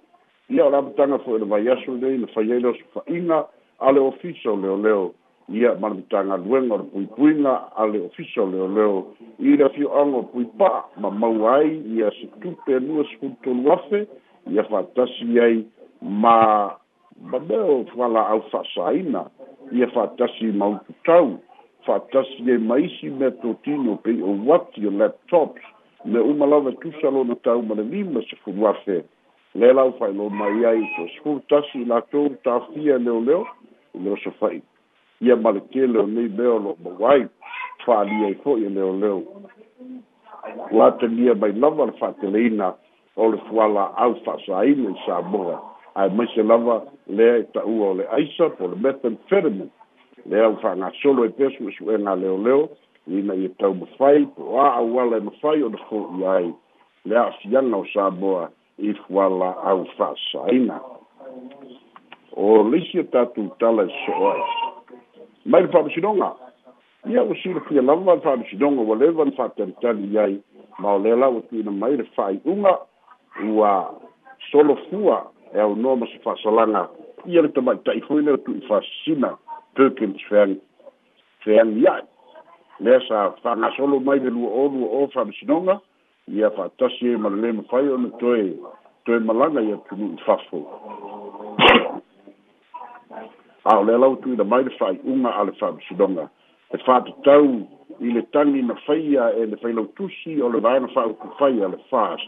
ia 0.51 0.67
o 0.67 0.71
lamatanga 0.71 1.19
foi 1.21 1.39
le 1.39 1.45
vaiaso 1.45 1.93
lei 2.01 2.19
le 2.19 2.27
faiai 2.35 2.61
leo 2.61 2.75
sofaʻiga 2.75 3.45
a 3.79 3.93
le 3.93 4.01
ofisa 4.01 4.51
o 4.51 4.57
leoleo 4.57 5.15
ia 5.49 5.75
ma 5.79 5.89
lamatanga 5.89 6.37
luega 6.37 6.75
o 6.75 6.79
le 6.79 6.85
puipuiga 6.93 7.55
a 7.77 7.87
le 7.87 8.01
ofisa 8.11 8.43
o 8.43 8.47
leoleo 8.51 9.05
i 9.39 9.57
le 9.57 9.65
afioaga 9.65 10.17
o 10.17 10.23
puipaa 10.27 10.85
ma 10.99 11.11
maua 11.11 11.55
ai 11.57 11.79
ia 11.95 12.11
se 12.11 12.27
tupe 12.43 12.81
lua 12.81 13.05
sefulutolu 13.05 13.73
afe 13.73 14.07
ia 14.51 14.65
faatasi 14.65 15.39
ai 15.41 15.65
ma 16.03 16.75
mameo 17.23 17.85
falaau 17.95 18.43
faasāina 18.51 19.25
ia 19.73 19.87
faatasi 19.95 20.51
ma 20.53 20.67
ututau 20.75 21.39
faatasi 21.87 22.43
ai 22.49 22.55
e 22.59 22.59
ma 22.59 22.77
isi 22.79 23.11
mea 23.11 23.31
totino 23.31 23.97
pei 24.03 24.19
ou 24.23 24.35
ati 24.55 24.87
o 24.87 24.91
laptops 24.91 25.63
me 26.05 26.19
uma 26.19 26.47
lava 26.47 26.73
tusa 26.73 27.11
lona 27.11 27.37
tau 27.37 27.63
ma 27.63 27.75
le 27.75 27.83
lima 27.83 28.21
sefulu 28.31 28.67
afe 28.67 29.05
le 29.55 29.73
lau 29.73 29.93
fai 29.99 30.13
lo 30.13 30.29
mai 30.31 30.65
ai 30.65 30.81
so 30.97 31.03
sku 31.17 31.41
tasi 31.49 31.85
la 31.87 32.01
tou 32.11 32.31
ta 32.45 32.61
fia 32.71 32.99
leo 32.99 33.21
leo 33.21 33.47
leo 33.95 34.17
so 34.23 34.31
fai 34.39 34.63
ia 35.21 35.35
male 35.37 35.61
ke 35.73 35.87
leo 35.87 36.07
nei 36.07 36.29
leo 36.29 36.59
lo 36.59 36.77
ma 36.85 36.91
wai 36.99 37.27
fa 37.85 38.03
li 38.05 38.25
ai 38.31 38.35
fo 38.45 38.57
ia 38.59 38.69
leo 38.71 38.93
leo 38.95 39.23
la 40.71 40.93
te 40.99 41.07
lia 41.07 41.35
mai 41.35 41.53
lava 41.59 41.85
la 41.87 41.93
fate 41.99 42.31
leina 42.31 42.77
o 43.17 43.27
le 43.33 43.39
fuala 43.49 43.91
au 43.97 44.15
fa 44.25 44.39
sa 44.47 44.63
ina 44.65 44.91
i 44.95 44.99
sa 45.05 45.21
mora 45.21 45.59
ai 45.95 46.11
mai 46.15 46.29
se 46.35 46.43
lava 46.43 46.85
lea 47.07 47.39
i 47.43 47.47
ta 47.53 47.61
ua 47.67 47.89
o 47.91 47.95
le 47.95 48.07
aisa 48.07 48.51
po 48.55 48.67
le 48.71 48.77
methamphetamine 48.79 49.67
lea 50.31 50.49
u 50.49 50.57
fa 50.63 50.77
nga 50.77 50.93
solo 51.03 51.25
e 51.25 51.29
pesu 51.35 51.67
e 51.69 51.73
su 51.73 51.91
e 51.91 51.99
nga 51.99 52.15
leo 52.15 52.39
leo 52.39 52.69
ina 53.07 53.35
i 53.35 53.51
tau 53.59 53.75
ma 53.75 53.87
fai 53.99 54.25
po 54.27 54.61
a 54.63 54.79
awala 54.79 55.17
e 55.17 55.21
ma 55.21 55.31
fai 55.43 55.63
o 55.63 55.69
le 55.75 55.79
fo 55.91 56.07
i 56.21 56.25
ai 56.37 56.55
lea 57.05 57.31
fiana 57.43 57.77
o 57.83 57.85
sa 57.93 58.11
mora 58.11 58.51
i 58.81 58.95
fuala 59.09 59.55
au 59.65 59.85
fa'asaina 59.97 60.81
o 62.37 62.63
leisi 62.71 62.99
e 62.99 63.05
tatou 63.05 63.49
tala 63.61 63.85
e 63.85 63.91
so 64.07 64.31
ai 64.31 64.43
mai 65.45 65.63
le 65.63 65.69
fa'amasinoga 65.69 66.33
ia 67.09 67.23
ua 67.23 67.37
silafia 67.43 67.83
lava 67.83 68.15
le 68.15 68.21
fa'amasinoga 68.21 68.81
ua 68.81 68.97
leva 68.97 69.25
na 69.25 69.31
fa'atalitali 69.33 70.19
ai 70.19 70.41
ma 70.79 70.95
o 70.95 70.99
lea 70.99 71.17
la 71.17 71.29
ua 71.29 71.41
tuina 71.51 71.71
mai 71.71 71.97
le 71.97 72.05
fa'ai'uga 72.17 72.79
ua 73.53 73.95
solofua 74.51 75.31
e 75.55 75.61
aunoa 75.61 75.97
ma 75.97 76.07
se 76.07 76.19
fa'asalaga 76.25 76.89
ia 77.27 77.43
le 77.43 77.49
tama'ita'i 77.49 78.01
hoi 78.01 78.23
lea 78.23 78.37
tu'i 78.39 78.61
fa'asasina 78.69 79.37
perkins 79.77 80.25
feagi 80.29 80.61
feagi 81.45 81.87
ai 81.87 82.03
lea 82.81 83.01
sa 83.09 83.31
fa'agasolo 83.43 84.01
mai 84.01 84.19
le 84.21 84.31
lua 84.31 84.51
o 84.51 84.69
lua 84.69 84.89
o 85.03 85.07
fa'amasinoga 85.09 85.81
ia 86.35 86.51
fa'atasi 86.51 87.13
e 87.13 87.17
malele 87.17 87.53
mafai 87.53 87.89
ona 87.89 88.09
toe 88.21 88.45
toe 89.05 89.19
malaga 89.19 89.61
ia 89.63 89.77
tunu'u 89.89 90.19
fafo 90.27 90.59
a 93.65 93.79
o 93.79 93.85
lea 93.85 93.99
lau 93.99 94.17
tuila 94.17 94.45
mai 94.45 94.65
le 94.65 94.71
fa'ai'uga 94.79 95.31
a 95.39 95.45
le 95.45 95.53
fa'amisinoga 95.61 96.29
e 96.73 96.77
fa'atatau 96.79 97.67
i 98.01 98.13
le 98.15 98.23
tagi 98.33 98.63
na 98.63 98.75
faia 98.87 99.31
e 99.37 99.47
le 99.47 99.57
failau 99.57 99.87
tusi 99.97 100.41
o 100.43 100.49
le 100.49 100.61
vaena 100.61 100.89
fa'auku 100.95 101.29
fai 101.39 101.63
a 101.65 101.69
le 101.69 101.79
fas 101.91 102.21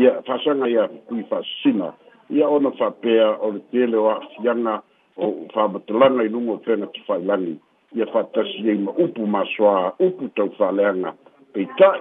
ia 0.00 0.22
fa'asaga 0.26 0.66
ia 0.68 0.88
tui 1.08 1.22
fa'asasina 1.28 1.92
ia 2.30 2.48
ona 2.48 2.70
fa'apea 2.70 3.30
o 3.44 3.52
le 3.52 3.60
tele 3.70 3.96
o 3.96 4.08
a'afiaga 4.10 4.80
o 5.16 5.26
fa'amatalaga 5.52 6.24
i 6.24 6.28
luga 6.28 6.52
o 6.52 6.58
fega 6.64 6.86
tafa'ailagi 6.96 7.56
ia 7.94 8.06
fa'atasi 8.06 8.68
ai 8.68 8.76
e 8.80 8.84
ma 8.84 8.92
upu 8.96 9.26
masoā 9.26 9.92
upu 10.00 10.28
taufa'aleaga 10.28 11.12
peita'i 11.52 12.00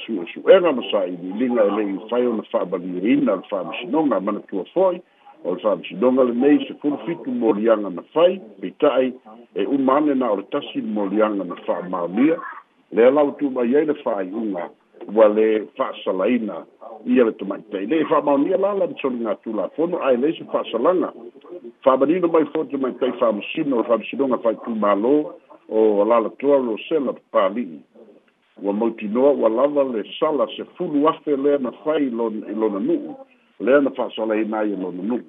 suʻesuʻega 0.00 0.70
ma 0.76 0.82
saʻililiga 0.90 1.62
e 1.68 1.72
lei 1.76 1.96
fai 2.10 2.26
ona 2.26 2.42
faabaliaina 2.52 3.36
le 3.36 3.42
faamasinoga 3.50 4.20
manatua 4.24 4.64
foi 4.74 4.96
o 5.44 5.54
le 5.54 5.60
faamasinoga 5.64 6.24
lenei 6.28 6.64
sefulufitu 6.66 7.30
moliaga 7.40 7.90
na 7.90 8.02
fai 8.12 8.40
peitaʻi 8.60 9.12
e 9.56 9.64
uma 9.66 9.96
ane 9.96 10.14
na 10.14 10.30
o 10.32 10.36
le 10.36 10.42
tasi 10.50 10.80
moliaga 10.82 11.44
na 11.44 11.56
faamaolia 11.66 12.36
lea 12.92 13.10
lau 13.10 13.32
tumai 13.38 13.76
ai 13.76 13.84
le 13.84 13.92
faaiʻuga 14.04 14.64
ua 15.14 15.26
lē 15.36 15.46
faasalaina 15.76 16.64
ia 17.06 17.24
le 17.24 17.32
tamaʻitai 17.36 17.88
lei 17.92 18.00
e 18.00 18.04
faamaonia 18.08 18.56
la 18.58 18.72
la 18.74 18.86
masoligatulafono 18.86 20.00
ae 20.08 20.16
lei 20.16 20.32
se 20.38 20.44
faasalaga 20.52 21.12
faamanino 21.84 22.28
mai 22.28 22.44
foi 22.54 22.64
tamaʻitai 22.72 23.12
faamasino 23.20 23.76
o 23.76 23.80
le 23.82 23.88
faamasinoga 23.88 24.36
faitumālō 24.44 25.14
o 25.70 26.04
lalatoa 26.04 26.58
lo 26.64 26.78
sela 26.88 27.12
palii 27.30 27.82
wa 28.56 28.66
ua 28.66 28.72
mautinoa 28.72 29.32
wa 29.32 29.48
lava 29.50 29.84
le 29.84 30.04
sala 30.20 30.46
se 30.56 30.64
fulu 30.64 31.04
wa 31.04 31.14
afe 31.14 31.36
le 31.36 31.58
na 31.58 31.72
fai 31.72 32.10
lo 32.10 32.30
na 32.30 32.78
nu 32.78 33.16
le 33.60 33.80
na 33.80 34.34
i 34.34 34.44
mai 34.44 34.72
e 34.72 34.76
lona 34.76 35.02
nuu 35.02 35.22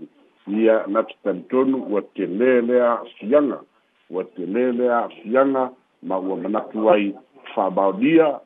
ia 0.47 0.83
na 0.87 1.03
talitonu 1.23 1.87
wa 1.93 2.01
telē 2.15 2.61
lea 2.67 2.85
a'afiaga 2.91 3.59
ua 4.11 4.23
telē 4.35 4.71
lea 4.77 4.93
a'afiaga 4.97 5.71
ma 6.03 6.15
ua 6.19 6.61
tuai 6.71 7.15
fa 7.55 7.69
baudia 7.69 8.39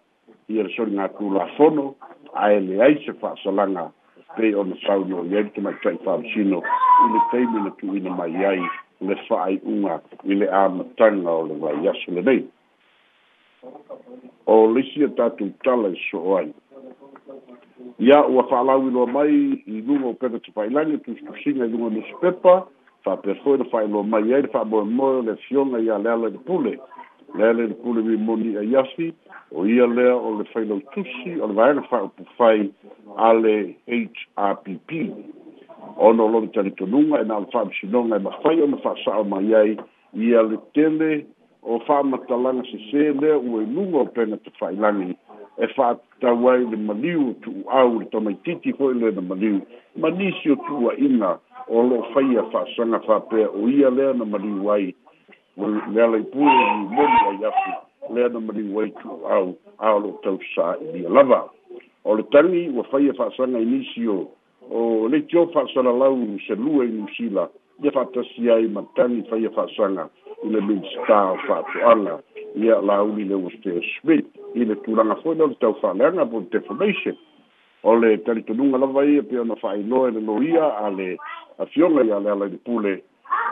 ia 0.49 0.63
le 0.63 0.69
na 0.69 0.69
tu 0.69 0.77
soligatu 0.77 1.33
lafono 1.33 1.95
ae 2.33 2.81
ai 2.81 3.01
se 3.05 3.13
fa'asalaga 3.13 3.91
pei 4.35 4.53
ona 4.55 4.75
saunoi 4.85 5.27
ia 5.31 5.43
te 5.43 5.61
maitai 5.61 5.97
fa'amasino 6.05 6.61
i 7.03 7.07
le 7.13 7.19
taimi 7.31 7.59
na 7.65 7.71
tu'uina 7.77 8.11
mai 8.13 8.45
ai 8.45 8.61
le 9.01 9.15
fa'ai'uga 9.27 10.01
i 10.23 10.35
le 10.37 10.47
amataga 10.49 11.29
o 11.31 11.47
le 11.47 11.55
vai 11.57 11.87
aso 11.87 12.11
lenei 12.13 12.45
o 14.45 14.53
lisi 14.73 14.99
e 15.07 15.07
tatou 15.17 15.49
tala 15.63 15.89
e 15.95 15.97
soo 16.09 16.37
ai 16.39 16.49
ia 18.05 18.19
ua 18.31 18.43
fa'alauiloa 18.49 19.07
mai 19.15 19.33
i 19.73 19.75
luga 19.87 20.07
o 20.13 20.19
pepa 20.21 20.37
tefailagi 20.45 20.93
e 20.95 21.01
tusitusiga 21.05 21.65
i 21.65 21.69
luga 21.73 21.89
nusi 21.95 22.13
pepa 22.23 22.53
fa'apea 23.03 23.35
foi 23.43 23.57
le 23.57 23.65
fa'aeloa 23.71 24.03
mai 24.13 24.27
ai 24.33 24.41
le 24.45 24.49
fa'amoemoe 24.53 25.15
o 25.19 25.21
le 25.25 25.31
afioga 25.31 25.77
ia 25.79 25.97
le 26.03 26.09
ala 26.13 26.27
i 26.29 26.33
le 26.35 26.39
pule 26.47 26.73
le 27.37 27.43
ala 27.49 27.63
i 27.63 27.67
le 27.71 27.75
pule 27.81 28.01
mimoni 28.07 28.49
ai 28.61 28.75
afi 28.81 29.07
o 29.57 29.65
ia 29.65 29.87
lea 29.97 30.15
o 30.27 30.37
le 30.37 30.43
failau 30.53 30.79
tusi 30.93 31.31
o 31.41 31.47
le 31.47 31.53
vaega 31.57 31.81
fa'aupufai 31.89 32.69
a 33.29 33.33
le 33.41 33.55
h 33.87 34.19
r 34.35 34.53
p 34.63 34.65
p 34.87 34.89
ona 35.97 36.21
e 36.21 36.25
e 36.25 36.29
o 36.29 36.31
lona 36.31 36.47
talitonuga 36.53 37.19
ena 37.25 37.37
ole 37.41 37.47
fa'amisinoga 37.53 38.15
e 38.21 38.21
mafai 38.21 38.61
ona 38.61 38.77
fa'asa'o 38.85 39.23
mai 39.25 39.53
ai 39.53 39.73
ia 40.13 40.41
le 40.43 40.57
tele 40.73 41.25
o 41.63 41.79
whaamatalanga 41.79 42.63
se 42.65 42.77
se 42.91 43.11
lea 43.21 43.37
ue 43.37 43.65
lunga 43.65 43.97
o 43.97 44.05
pena 44.05 44.37
te 44.37 44.51
whailangi 44.61 45.15
e 45.57 45.67
whaatawai 45.77 46.65
le 46.69 46.77
maliu 46.77 47.33
tu 47.41 47.51
au 47.71 47.99
le 47.99 48.05
tamai 48.05 48.35
titi 48.43 48.71
hoi 48.71 48.93
le 48.95 49.11
na 49.11 49.21
maliu 49.21 49.61
manisi 49.95 50.51
o 50.51 50.55
tua 50.55 50.93
inga 50.97 51.39
o 51.67 51.81
lo 51.83 52.05
whaia 52.13 52.43
whaasanga 52.43 52.99
whapea 53.07 53.49
o 53.49 53.67
ia 53.69 53.89
lea 53.89 54.13
na 54.13 54.25
maliu 54.25 54.71
ai 54.71 54.95
le 55.93 56.03
alai 56.03 56.21
pūre 56.23 56.77
ni 56.77 56.89
mori 56.95 57.17
ai 57.27 57.45
afi 57.45 58.13
lea 58.13 58.29
na 58.29 58.39
maliu 58.39 58.79
ai 58.81 58.89
tu 59.01 59.09
au 59.29 59.55
a 59.79 59.89
lo 59.99 60.11
tau 60.23 60.39
sa 60.55 60.75
i 60.81 60.91
dia 60.93 61.09
lava 61.09 61.49
o 62.05 62.15
le 62.15 62.23
tangi 62.23 62.69
wa 62.69 62.85
whaia 62.91 63.13
whaasanga 63.17 63.59
inisi 63.59 64.07
o 64.07 64.27
o 64.71 65.07
le 65.09 65.21
tio 65.27 65.45
whaasana 65.55 65.91
lau 65.97 66.17
se 66.47 66.55
lua 66.55 66.85
inusila 66.85 67.49
ia 67.83 67.91
whaatasi 67.95 68.49
ai 68.51 68.67
matangi 68.67 69.25
whaia 69.31 69.49
whaasanga 69.49 70.09
i 70.43 70.47
lusa 70.49 71.37
fa'atu'ala 71.47 72.21
ia 72.55 72.81
lauli 72.81 73.23
le 73.29 73.35
ua 73.35 73.51
smith 74.01 74.25
i 74.55 74.65
le 74.65 74.75
tulaga 74.83 75.15
fo'i 75.21 75.35
le 75.35 75.43
o 75.43 75.47
le 75.47 75.55
taufa'aleaga 75.59 76.25
po 76.29 76.39
le 76.39 76.49
defamation 76.51 77.17
o 77.83 77.95
le 77.95 78.17
talitonuga 78.17 78.77
lava 78.77 79.03
ia 79.05 79.23
pea 79.23 79.41
ona 79.41 79.55
fa'ainoa 79.55 80.07
e 80.07 80.11
le 80.11 80.19
loia 80.21 80.65
a 80.85 80.89
le 80.89 81.17
afioga 81.57 82.03
ia 82.03 82.19
le 82.19 82.29
ala 82.31 82.45
i 82.45 82.49
de 82.49 82.57
pule 82.57 83.03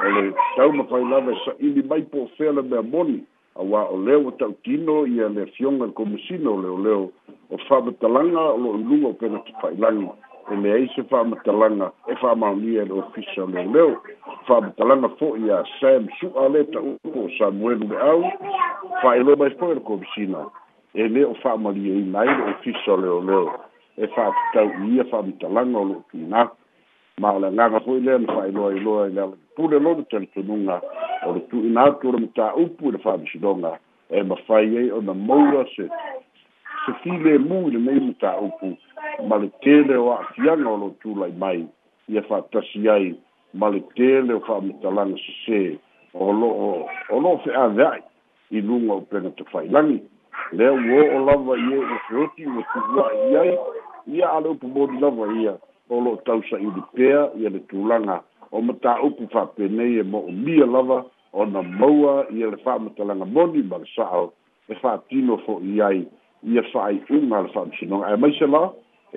o 0.03 0.09
le 0.09 0.33
taumafai 0.55 1.05
lava 1.09 1.31
e 1.31 1.37
sa'ili 1.45 1.81
mai 1.83 2.01
po 2.01 2.27
o 2.29 2.51
le 2.53 2.61
mea 2.61 2.81
moni 2.81 3.19
auā 3.55 3.89
o 3.89 3.97
lea 3.97 4.19
ua 4.19 4.31
ta'utino 4.37 5.05
ia 5.07 5.29
le 5.29 5.41
afioga 5.41 5.85
le 5.85 5.93
komisina 5.93 6.49
o 6.51 6.61
leoleo 6.61 7.11
o 7.49 7.57
fa'amatalaga 7.67 8.41
o 8.53 8.57
lo'o 8.57 8.77
luga 8.77 9.07
o 9.07 9.13
pena 9.13 9.39
tafa'ilagi 9.39 10.07
e 10.51 10.55
me 10.55 10.71
ai 10.73 10.87
se 10.95 11.01
whaamatalanga 11.11 11.91
e 12.07 12.13
whaamaunia 12.21 12.83
e 12.83 12.91
ofisa 12.91 13.43
o 13.43 13.47
leo 13.47 13.71
leo 13.73 14.01
whaamatalanga 14.49 15.09
fo 15.17 15.35
i 15.37 15.49
a 15.49 15.63
Sam 15.79 16.07
Sua 16.19 16.49
le 16.49 16.63
ta 16.71 16.79
uko 16.79 17.25
o 17.25 17.29
Samuel 17.37 17.81
ule 17.83 17.97
au 17.97 18.21
whae 19.03 19.23
le 19.23 19.35
mai 19.35 19.49
fo 19.57 19.71
e 19.73 19.79
ko 19.79 19.97
visina 19.97 20.45
e 20.93 21.07
le 21.07 21.25
o 21.25 21.33
whaamaria 21.43 21.95
i 21.95 22.03
nai 22.03 22.27
o 22.27 22.49
ofisa 22.49 22.93
o 22.93 22.97
leo 22.97 23.21
leo 23.25 23.53
e 23.97 24.05
whaatau 24.05 24.69
i 24.85 24.99
a 24.99 25.03
whaamatalanga 25.11 25.77
o 25.79 25.83
lo 25.85 26.03
ki 26.11 26.17
nga 26.17 26.51
ma 27.17 27.31
o 27.33 27.39
le 27.39 27.49
nganga 27.51 27.79
fo 27.81 27.97
i 27.97 28.01
le 28.01 28.17
ma 28.17 28.33
whae 28.37 28.51
loa 28.51 28.69
i 28.75 28.79
loa 28.79 29.07
i 29.07 29.11
lea 29.13 29.27
pule 29.55 29.79
lo 29.79 29.95
de 29.95 30.03
telefonunga 30.03 30.81
o 31.25 31.33
le 31.33 31.39
tu 31.49 31.57
i 31.65 31.71
nga 31.73 31.89
tu 31.99 32.11
me 32.11 32.19
le 32.19 32.25
mta 32.25 32.53
upu 32.55 32.89
i 32.89 32.91
le 32.91 33.01
whaamishidonga 33.05 33.77
e 34.09 34.21
ma 34.23 34.35
whae 34.47 34.65
e 34.87 34.91
o 34.91 35.01
na 35.01 35.13
moura 35.13 35.65
se 35.75 35.89
se 36.85 36.91
file 37.03 37.37
mu 37.39 37.69
le 37.71 37.79
me 37.79 37.91
muta 37.99 38.37
upu 38.39 38.75
ma 39.29 39.35
le 39.37 39.49
tele 39.63 39.95
o 39.97 40.13
afianga 40.13 40.69
o 40.69 40.77
lo 40.77 40.89
tula 41.01 41.27
i 41.27 41.33
mai 41.37 41.65
i 42.07 42.17
e 42.17 42.21
fa 42.29 42.41
tasi 42.51 42.87
ai 42.89 43.15
ma 43.53 43.69
le 43.69 43.81
tele 43.95 44.33
o 44.33 44.39
fa 44.39 44.59
mutalanga 44.61 45.17
se 45.25 45.45
se 45.45 45.61
o 46.13 46.31
lo 46.31 46.47
o, 46.47 46.87
o 47.09 47.19
lo 47.19 47.37
fe 47.43 47.51
avai 47.53 48.01
i 48.51 48.61
lunga 48.61 48.93
o 48.93 49.01
pena 49.01 49.29
te 49.31 49.43
fai 49.51 49.69
langi 49.69 49.99
le 50.51 50.67
uo 50.69 51.01
o 51.17 51.25
lava 51.25 51.57
i 51.57 51.73
e 51.73 51.77
o 51.77 51.97
feoti 52.07 52.45
o 52.47 52.61
tu 52.71 52.79
ua 52.97 53.07
i 53.13 53.35
ai 53.41 53.55
i 54.17 54.21
a 54.21 54.29
ale 54.37 54.47
upu 54.53 54.67
mori 54.67 54.99
lava 54.99 55.25
i 55.33 55.47
a 55.47 55.57
o 55.89 55.99
lo 56.01 56.15
tausa 56.25 56.57
i 56.59 56.65
li 56.75 56.83
pea 56.93 57.29
i 57.39 57.45
a 57.47 57.49
le 57.49 57.59
tulanga 57.69 58.21
o 58.51 58.61
muta 58.61 58.99
upu 59.01 59.27
fa 59.33 59.45
penei 59.47 59.97
e 59.99 60.03
mo 60.03 60.19
o 60.27 60.31
mia 60.31 60.65
lava 60.65 61.05
o 61.33 61.45
na 61.45 61.61
maua 61.61 62.25
i 62.29 62.43
a 62.43 62.49
le 62.53 62.57
fa 62.57 62.77
mutalanga 62.79 63.25
moni 63.25 63.63
ma 63.63 63.77
le 63.77 63.85
sao 63.95 64.33
e 64.69 64.75
fa 64.75 64.97
tino 65.09 65.37
fo 65.45 65.59
i 65.63 65.81
ai 65.81 66.07
ia 66.45 66.61
fa'aiʻuga 66.61 67.37
a 67.39 67.45
le 67.45 67.49
fa'amasinoga 67.53 68.09
e 68.13 68.17
maise 68.21 68.45
la 68.47 68.61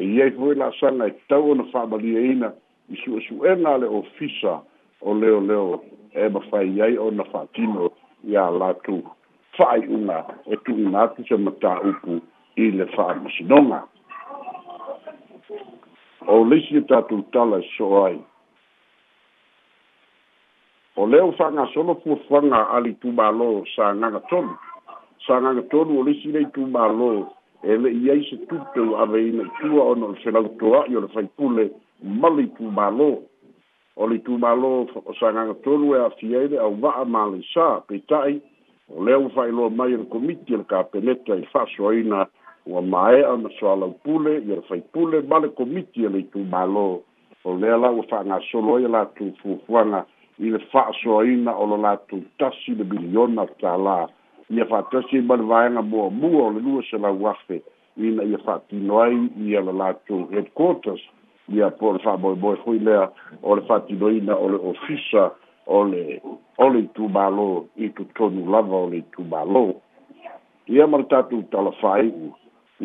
e 0.01 0.05
iai 0.07 0.31
hoi 0.39 0.55
la 0.57 0.69
asaga 0.73 1.07
e 1.13 1.15
tau 1.29 1.51
ona 1.53 1.65
fa'amalieina 1.73 2.53
i 2.89 2.97
suʻesuʻega 2.97 3.65
e 3.65 3.73
a 3.73 3.77
le 3.85 3.89
ofisa 4.01 4.55
o 5.01 5.15
leoleo 5.15 5.83
e 6.15 6.29
mafai 6.33 6.81
ai 6.83 6.97
ona 6.99 7.25
fa'atino 7.29 7.91
iā 8.33 8.47
latou 8.59 9.03
fa'aiʻuga 9.59 10.19
e 10.47 10.57
tu'uga 10.65 11.03
atu 11.05 11.27
se 11.29 11.37
matāupu 11.37 12.21
i 12.57 12.71
le 12.79 12.87
fa'amasinoga 12.97 13.83
o 16.29 16.41
leisi 16.49 16.79
e 16.81 16.83
tatou 16.89 17.23
tala 17.35 17.61
e 17.61 17.69
so'o 17.77 18.01
ai 18.07 18.17
o 20.97 21.07
lea 21.07 21.25
u 21.29 21.33
fa'agasolo 21.37 22.01
fuafaga 22.01 22.65
a 22.79 22.81
le 22.81 22.97
itumālo 22.97 23.67
sagaga 23.77 24.25
tolu 24.33 24.57
sagaga 25.29 25.63
tolu 25.71 25.99
o 26.01 26.03
lisi 26.09 26.29
lei 26.33 26.47
tumālō 26.57 27.11
e 27.73 27.77
le'i 27.83 28.09
ai 28.11 28.23
se 28.29 28.37
tupe 28.49 28.81
u 28.81 28.95
aveina 29.05 29.45
itua 29.49 29.85
ona 29.93 30.07
o 30.09 30.13
le 30.17 30.21
felautoa'i 30.25 30.97
o 30.97 31.03
le 31.05 31.11
faipule 31.15 31.65
ma 32.21 32.31
le 32.37 32.45
itumālō 32.49 33.09
o 34.01 34.07
le 34.09 34.17
itumālō 34.19 34.73
o 35.05 35.13
sagaga 35.21 35.55
tolu 35.65 35.93
e 35.97 36.01
afia 36.09 36.41
ai 36.41 36.49
le 36.55 36.59
auva'a 36.69 37.05
ma 37.13 37.27
le 37.35 37.43
sā 37.53 37.69
peita'i 37.93 38.39
o 38.97 39.05
lea 39.05 39.19
ua 39.21 39.31
fa'ailoa 39.37 39.71
mai 39.79 39.91
i 39.95 40.01
le 40.01 40.09
komiti 40.15 40.55
e 40.57 40.63
le 40.63 40.67
kapeneta 40.73 41.37
i 41.37 41.45
fa'asoaina 41.53 42.25
ua 42.73 42.83
māe'a 42.93 43.33
ona 43.37 43.53
soalaupule 43.61 44.39
ia 44.41 44.55
le 44.61 44.65
faipule 44.71 45.23
ma 45.29 45.43
le 45.45 45.53
komiti 45.59 46.07
e 46.09 46.13
le 46.13 46.25
itumālō 46.25 46.87
o 47.49 47.59
lea 47.61 47.77
la 47.85 47.93
ua 47.99 48.07
fa'agasolo 48.11 48.79
ai 48.81 48.89
e 48.89 48.95
latou 48.97 49.35
fuafuaga 49.43 50.07
i 50.47 50.55
le 50.55 50.63
fa'asoaina 50.73 51.53
o 51.61 51.67
lo 51.69 51.81
latou 51.85 52.23
tasi 52.41 52.73
le 52.81 52.85
miliona 52.97 53.45
talā 53.61 54.07
ia 54.51 54.65
fa'atasi 54.65 55.17
i 55.19 55.23
malevaega 55.23 55.83
muamua 55.83 56.47
o 56.47 56.51
le 56.51 56.61
lua 56.61 56.83
se 56.91 56.99
lau 56.99 57.27
afe 57.29 57.63
ina 57.97 58.23
ia 58.25 58.39
fa'atino 58.39 59.01
ai 59.03 59.29
ia 59.45 59.61
la 59.61 59.73
latou 59.73 60.27
headquarters 60.31 61.01
ia 61.53 61.71
po 61.71 61.93
le 61.93 61.99
fa'amoemoe 61.99 62.57
hoi 62.65 62.79
lea 62.79 63.09
o 63.43 63.57
le 63.57 63.63
fa'atinoina 63.69 64.37
o 64.37 64.49
le 64.49 64.57
ofisa 64.73 65.31
o 65.67 65.85
le 65.85 66.21
o 66.59 66.69
le 66.69 66.81
itumālō 66.89 67.49
i 67.77 67.89
totonu 67.89 68.49
lava 68.53 68.77
o 68.77 68.89
le 68.89 69.03
itumālō 69.05 69.65
ia 70.69 70.87
ma 70.87 70.99
le 70.99 71.05
tatou 71.13 71.45
talafāi'u 71.53 72.33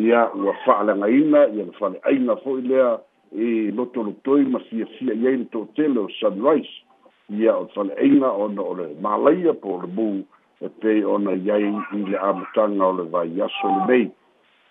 ia 0.03 0.27
ua 0.36 0.53
fa'aleagaina 0.65 1.48
ia 1.48 1.63
le 1.63 1.72
fale'aina 1.79 2.36
ho'i 2.43 2.67
lea 2.67 2.91
i 3.36 3.48
lotolotoi 3.72 4.43
ma 4.51 4.60
fiafia 4.60 5.13
i 5.15 5.27
ai 5.27 5.38
le 5.46 5.50
to'otele 5.55 6.00
o 6.00 6.08
sunrise 6.20 6.75
ia 7.32 7.55
o 7.55 7.63
le 7.67 7.72
fale'aina 7.75 8.34
ona 8.48 8.62
o 8.62 8.75
le 8.75 8.91
mālaia 9.01 9.53
po 9.53 9.79
le 9.82 9.88
mou 9.88 10.24
e 10.62 10.70
pei 10.70 11.06
ona 11.06 11.32
yai 11.32 11.66
i 11.92 11.98
le 12.10 12.18
amataga 12.20 12.86
o 12.86 12.92
le 12.98 13.04
vaiaso 13.14 13.68
i 13.76 13.86
mei 13.88 14.06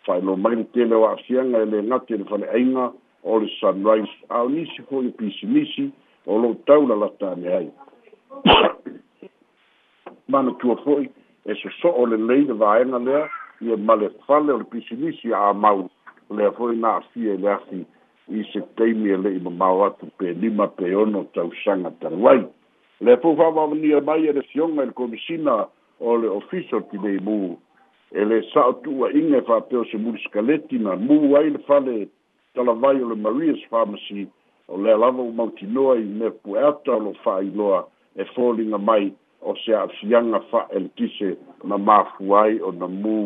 faailo 0.07 0.37
mai 0.37 0.55
le 0.57 0.65
tele 0.73 0.95
o 0.97 1.07
aafiaga 1.09 1.59
e 1.62 1.67
le 1.67 1.83
gati 1.91 2.15
e 2.15 2.19
le 2.19 2.25
faleaiga 2.25 2.85
o 3.23 3.39
le 3.39 3.49
sunrise 3.61 4.15
ao 4.29 4.49
nisi 4.49 4.83
hoi 4.91 5.11
pisimisi 5.19 5.91
o 6.27 6.37
lou 6.39 6.55
tau 6.67 6.87
la 6.87 6.95
latane 6.97 7.49
ai 7.59 7.69
manatua 10.29 10.75
ho'i 10.85 11.07
e 11.45 11.55
soso'o 11.55 12.07
lelei 12.07 12.45
le 12.47 12.53
vaega 12.55 12.99
lea 12.99 13.29
ia 13.61 13.77
ma 13.77 13.95
le 13.95 14.09
fale 14.27 14.53
o 14.53 14.59
le 14.59 15.12
e 15.25 15.33
a 15.35 15.53
mau 15.53 15.91
lea 16.31 16.51
foi 16.53 16.77
na 16.77 16.97
afia 16.97 17.35
i 17.35 17.35
e 17.35 17.37
asi 17.37 17.47
afi 17.49 17.87
i 18.39 18.45
se 18.53 18.61
taimi 18.77 19.11
e 19.11 19.17
le'i 19.17 19.41
mamao 19.43 19.85
atu 19.85 20.07
pe 20.19 20.33
lima 20.33 20.67
pe 20.67 20.95
ono 20.97 21.25
tausaga 21.35 21.91
taluai 22.01 22.47
le 23.02 23.16
pou 23.18 23.35
fa 23.35 23.49
va 23.50 23.64
venir 23.66 23.99
baie 24.06 24.30
de 24.37 24.44
sion 24.52 24.76
el 24.82 24.92
comisina 24.94 25.64
o 25.99 26.12
le 26.23 26.28
ofiso 26.38 26.78
ki 26.87 27.00
dei 27.02 27.16
mu 27.26 27.56
e 28.14 28.23
le 28.28 28.37
sa 28.52 28.68
tu 28.85 28.92
a 29.02 29.09
inge 29.18 29.40
fa 29.49 29.56
pe 29.66 29.75
o 29.80 29.80
e 29.82 29.88
se 29.90 29.99
mu 29.99 30.12
skeleti 30.23 30.78
na 30.78 30.94
mu 31.00 31.16
ai 31.38 31.50
le 31.50 31.59
fa 31.66 31.80
le 31.82 32.04
tala 32.54 32.76
vai 32.78 32.94
le 33.00 33.16
maries 33.18 33.59
pharmacy 33.73 34.23
o 34.71 34.78
le 34.78 34.94
lava 35.02 35.18
o 35.25 35.32
multi 35.40 35.66
noa 35.75 35.97
i 35.99 36.04
me 36.06 36.30
pu 36.44 36.54
e 36.54 36.62
ata 36.62 36.94
lo 37.02 37.11
fa 37.25 37.40
i 37.42 37.50
loa 37.59 37.80
e 38.14 38.23
folinga 38.37 38.78
mai 38.78 39.11
o 39.40 39.56
se 39.64 39.75
a 39.75 39.82
fianga 39.99 40.38
fa 40.52 40.62
el 40.71 40.87
tise 40.94 41.32
na 41.66 41.76
ma 41.88 42.04
fuai 42.14 42.61
o 42.62 42.71
na 42.71 42.87
mu 42.87 43.16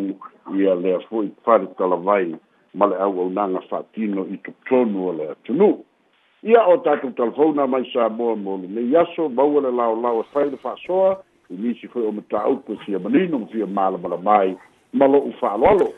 i 0.56 0.64
a 0.73 0.78
le 0.87 0.97
fo 1.11 1.21
i 1.26 1.28
fa 1.45 1.59
le 1.61 1.68
tala 1.76 2.00
vai 2.06 2.33
ma 2.73 2.88
le 2.88 2.97
au 3.04 3.21
au 3.26 3.28
nanga 3.28 3.61
fa 3.68 3.83
tino 3.92 4.25
i 4.33 4.40
tuk 4.40 4.56
tonu 4.73 5.11
o 5.11 5.12
le 5.21 5.28
tunu 5.45 5.73
ia 6.47 6.62
o 6.71 6.76
tatou 6.79 7.11
telefona 7.11 7.67
mai 7.67 7.83
sa 7.93 8.07
moa 8.09 8.37
moli 8.38 8.69
lei 8.75 8.95
aso 9.00 9.26
maua 9.29 9.62
le 9.67 9.71
laolao 9.79 10.21
e 10.23 10.26
fai 10.33 10.45
le 10.50 10.59
fa'asoa 10.65 11.09
i 11.50 11.55
e 11.55 11.59
nisi 11.59 11.88
foi 11.91 12.07
o 12.07 12.12
mataupu 12.19 12.76
sia 12.85 12.99
manino 13.03 13.38
ma 13.43 13.47
fia 13.53 13.67
malamala 13.67 14.19
mai 14.29 14.55
ma 14.95 15.09
lo'u 15.15 15.33
fa'aloalo 15.41 15.88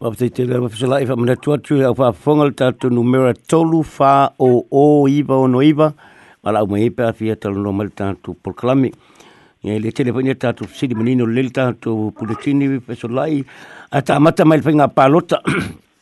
ma 0.00 0.12
fataitele 0.14 0.60
ma 0.62 0.70
fesola'i 0.74 1.08
fa'amanatu 1.08 1.56
atu 1.56 1.80
e 1.82 1.84
au 1.90 1.96
fa'afofoga 1.98 2.46
le 2.46 2.54
tatou 2.62 2.92
numera 2.94 3.34
tolu 3.34 3.82
fa 3.82 4.12
oō 4.38 4.84
iva 5.18 5.34
o 5.36 5.50
noiva 5.50 5.90
ma 6.44 6.54
la'u 6.54 6.70
mai 6.76 6.86
e 6.86 6.90
pe 6.94 7.08
afia 7.10 7.34
talanoa 7.36 7.74
mai 7.80 7.90
le 7.90 7.96
tatou 8.02 8.38
proklami 8.38 8.92
ia 9.66 9.80
le 9.84 9.90
tele 9.92 10.14
fa'ina 10.14 10.38
tatou 10.46 10.70
fasili 10.70 10.94
manino 10.94 11.26
lelei 11.26 11.48
le 11.50 11.54
tatou 11.60 12.12
puletini 12.18 12.70
fesola'i 12.86 13.42
a 13.90 13.98
ta'amata 14.02 14.46
mai 14.46 14.62
le 14.62 14.68
faigā 14.70 14.86
palota 14.94 15.42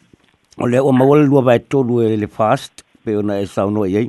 o 0.61 0.67
le 0.69 0.85
a'ua 0.85 0.93
maua 0.93 1.23
le 1.23 1.31
lua 1.33 1.47
vaetolu 1.49 2.03
e 2.03 2.13
le 2.17 2.29
fast 2.39 2.85
pe 3.07 3.17
ona 3.17 3.33
dạ, 3.33 3.39
dạ, 3.39 3.43
e 3.43 3.47
sau 3.47 3.71
no 3.71 3.83
ye 3.85 4.05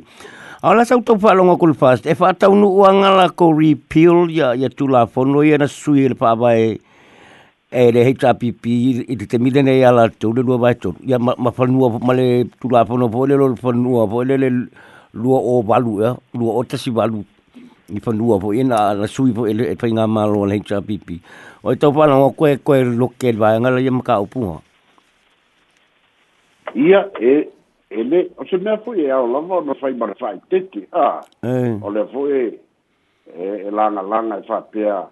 ala 0.62 0.84
sau 0.84 0.98
to 1.06 1.14
fa 1.22 1.34
longa 1.34 1.54
kul 1.60 1.72
fast 1.80 2.06
e 2.10 2.14
fa 2.18 2.32
tau 2.40 2.54
nu 2.60 2.66
uanga 2.80 3.10
la 3.18 3.26
ko 3.38 3.52
repeal 3.60 4.26
ya 4.38 4.52
ya 4.62 4.68
tu 4.78 4.88
la 4.94 5.06
fono 5.06 5.42
ye 5.46 5.58
na 5.58 5.66
sui 5.66 6.08
le 6.08 6.14
pa 6.18 6.34
bai 6.36 6.80
e 7.70 7.84
le 7.94 8.04
hei 8.06 8.14
tapipi 8.20 8.74
i 9.14 9.16
te 9.20 9.26
te 9.30 9.38
milene 9.38 9.72
i 9.78 9.84
ala 9.90 10.08
tau 10.20 10.32
le 10.36 10.42
lua 10.48 10.56
vai 10.64 10.74
tau 10.82 10.92
ia 11.06 11.18
ma 11.18 11.34
whanua 11.36 11.92
ma 12.06 12.12
le 12.20 12.26
tu 12.60 12.70
la 12.74 12.84
fono 12.88 13.08
po 13.14 13.26
le 13.30 13.34
lor 13.40 13.54
whanua 13.62 14.06
po 14.10 14.22
le 14.28 14.36
le 14.44 14.48
lua 15.14 15.38
o 15.54 15.54
walu 15.70 15.92
ya 16.02 16.10
lua 16.38 16.58
o 16.60 16.62
tasi 16.70 16.90
walu 16.98 17.22
i 17.96 18.00
whanua 18.06 18.40
po 18.42 18.52
ina 18.54 18.78
na 19.00 19.06
sui 19.14 19.30
po 19.36 19.46
ele 19.50 19.70
e 19.72 19.76
whainga 19.82 20.06
malo 20.14 20.42
le 20.46 20.58
hei 20.58 20.66
tapipi 20.70 21.20
o 21.62 21.72
i 21.74 21.78
tau 21.78 21.94
whananga 21.94 22.34
koe 22.38 22.56
koe 22.66 22.82
loke 23.02 23.30
vai 23.42 23.54
ngala 23.60 23.78
ia 23.80 23.92
maka 23.98 24.18
upunga 24.26 24.58
Ia, 26.76 27.00
e, 27.16 27.48
ele 27.90 28.30
o 28.36 28.44
se 28.46 28.56
me 28.58 28.76
foi 28.78 29.00
e 29.00 29.10
ao 29.10 29.26
lavo 29.26 29.62
no 29.62 29.74
fai 29.74 29.92
mar 29.92 30.14
fai 30.18 30.38
tete 30.50 30.86
ah 30.92 31.20
eh. 31.42 31.78
o 31.80 31.90
le 31.90 32.04
foi 32.12 32.60
e 33.26 33.40
eh, 33.40 33.70
langa 33.70 34.02
langa 34.02 34.42
fa 34.42 34.58
e 34.58 34.72
pia 34.72 35.06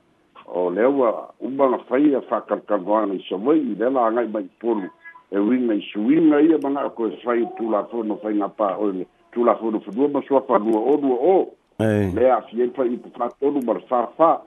o 0.47 0.71
le 0.71 0.85
wa 0.85 1.33
un 1.41 1.57
ba 1.57 1.69
na 1.69 1.79
fai 1.89 2.05
fa 2.29 2.41
kakagwan 2.43 3.13
i 3.17 3.23
so 3.29 3.39
mai 3.39 3.61
le 3.79 3.89
langa 3.91 4.23
i 4.23 4.29
mai 4.29 4.47
pon 4.61 4.91
e 5.31 5.39
wi 5.39 5.59
mai 5.59 5.81
suin 5.93 6.33
ai 6.35 6.55
ba 6.61 6.69
na 6.69 6.89
ko 6.91 7.09
fai 7.25 7.49
tu 7.57 7.71
la 7.71 7.85
fo 7.85 8.03
no 8.05 8.17
fai 8.17 8.35
na 8.35 8.49
pa 8.49 8.77
o 8.77 8.91
le 8.93 9.07
tu 9.33 9.43
la 9.45 9.57
fo 9.57 9.71
no 9.71 9.81
fo 9.81 10.09
ba 10.09 10.21
so 10.29 10.41
fa 10.47 10.59
no 10.59 10.77
o 10.79 10.97
no 11.01 11.15
o 11.17 11.49
eh. 11.81 12.13
le 12.13 12.31
a 12.31 12.43
fi 12.43 12.61
fa 12.77 12.85
i 12.85 12.97
pa 12.97 13.31
to 13.41 13.51
no 13.57 13.63
mar 13.65 13.81
fa 13.89 14.07
fa 14.17 14.43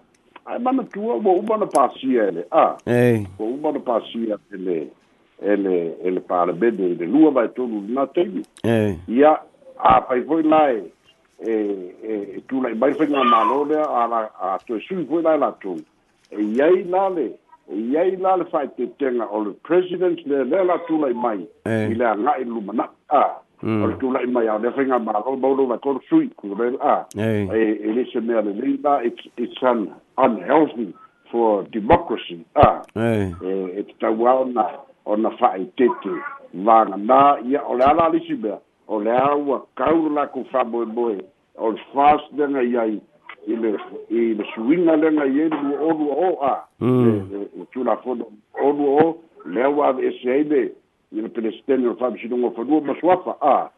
ai 0.46 0.60
ba 0.62 0.72
na 0.72 0.84
tu 0.84 1.02
o 1.10 1.18
ba 1.42 1.58
na 1.58 1.66
pa 1.66 1.90
si 1.98 2.14
ele 2.16 2.46
ah 2.52 2.78
eh. 2.86 3.26
o 3.40 3.58
ba 3.58 3.72
na 3.72 3.80
pa 3.80 4.00
si 4.14 4.30
ele 4.54 4.94
ele 5.42 5.96
ele 6.04 6.20
para 6.20 6.54
bedo 6.54 6.96
de 6.96 7.06
lua 7.06 7.32
vai 7.32 7.48
todo 7.50 7.82
na 7.88 8.08
teu 8.08 8.30
e 9.08 9.24
a 9.24 9.42
a 9.78 10.02
pai 10.02 10.22
foi 10.24 10.44
lá 10.44 10.72
e 10.74 10.92
e, 11.46 11.50
e, 11.52 12.34
e 12.38 12.44
tu 12.48 12.62
na 12.62 12.70
e 12.70 12.74
vai 12.74 12.94
fazer 12.94 13.16
uma 13.16 13.44
lona 13.44 13.82
a 13.84 14.56
a 14.56 14.58
tu 14.66 14.80
su 14.82 15.06
foi 15.06 15.22
lá 15.22 15.36
lá 15.36 15.52
tu 15.54 15.76
e 16.32 16.62
aí 16.62 16.84
lá 16.84 17.10
le 17.10 17.34
e 17.72 17.98
aí 17.98 18.16
lá 18.18 18.36
le 18.36 18.46
faz 18.46 18.70
te 18.76 18.88
tenha 19.00 19.26
o 19.26 19.54
president 19.64 20.20
le 20.26 20.44
le 20.44 20.64
lá 20.64 20.78
tu 20.80 20.98
lá 21.00 21.14
mai 21.14 21.48
ele 21.66 21.96
nga 21.96 22.16
ngai 22.16 22.44
luma 22.44 22.74
na 22.74 22.90
a 23.10 23.36
mm. 23.64 23.84
o 23.86 23.92
tu 23.98 24.12
na 24.12 24.22
mai 24.28 24.48
a 24.48 24.60
fazer 24.60 24.88
uma 24.92 25.00
malo 25.00 25.38
bolo 25.38 25.68
na 25.68 25.78
cor 25.78 26.02
sui 26.10 26.28
por 26.42 26.60
ele 26.66 26.78
a 26.82 27.06
e 27.16 27.56
ele 27.88 28.06
se 28.12 28.20
me 28.20 28.34
ali 28.36 28.54
linda 28.60 29.02
it's 29.06 29.24
it's 29.38 29.62
an 29.64 29.88
unhealthy 30.18 30.94
for 31.32 31.64
democracy 31.72 32.44
ah 32.56 32.82
eh 32.98 33.32
it's 33.80 34.04
a 34.04 34.12
well 34.12 34.44
ona 35.06 35.32
fa'aitete 35.38 36.12
vaganā 36.54 37.38
ia 37.48 37.64
o 37.64 37.76
le 37.78 37.84
a 37.86 37.94
lalisi 37.94 38.36
mea 38.44 38.60
o 38.88 39.00
le 39.04 39.12
a 39.16 39.36
ua 39.36 39.62
kau 39.76 40.10
lakou 40.10 40.44
fa'amoemoe 40.52 41.20
o 41.58 41.72
le 41.72 41.78
faslegai 41.94 42.76
ai 42.82 43.00
i 43.48 43.56
le 43.56 43.76
i 44.10 44.34
le 44.38 44.44
suiga 44.54 44.96
lega 44.96 45.26
i 45.26 45.42
ai 45.42 45.50
le 45.50 45.62
lua 45.62 45.80
o 45.80 45.90
lua 45.92 46.16
o 46.30 46.44
a 46.46 46.56
mm. 46.80 47.32
e 47.62 47.66
tulafono 47.72 48.26
o 48.64 48.72
lua 48.72 49.04
o 49.04 49.18
lea 49.46 49.70
ua 49.70 49.88
aveese 49.88 50.32
ai 50.32 50.44
le 50.44 50.64
i 51.14 51.22
le 51.22 51.30
pelestene 51.30 51.86
o 51.88 51.96
le 52.00 52.46
o 52.48 52.52
fanua 52.52 52.82
ma 52.82 52.96
suafa 53.00 53.38
a 53.42 53.70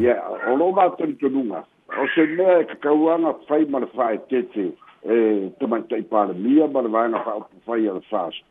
ia 0.00 0.22
o 0.52 0.56
lo'o 0.56 0.72
matonitonuga 0.72 1.64
o 1.88 2.08
se 2.14 2.26
mea 2.36 2.60
e 2.60 2.64
kakauaga 2.64 3.34
fai 3.46 3.64
ma 3.64 3.78
le 3.78 3.86
fa'aetete 3.86 4.72
e 5.04 5.50
tamaita'i 5.60 6.02
palemia 6.02 6.66
ma 6.66 6.80
le 6.82 6.88
vaega 6.88 7.20
fa'aopufai 7.24 7.88
a 7.88 7.94
le 7.94 8.00
fast 8.10 8.42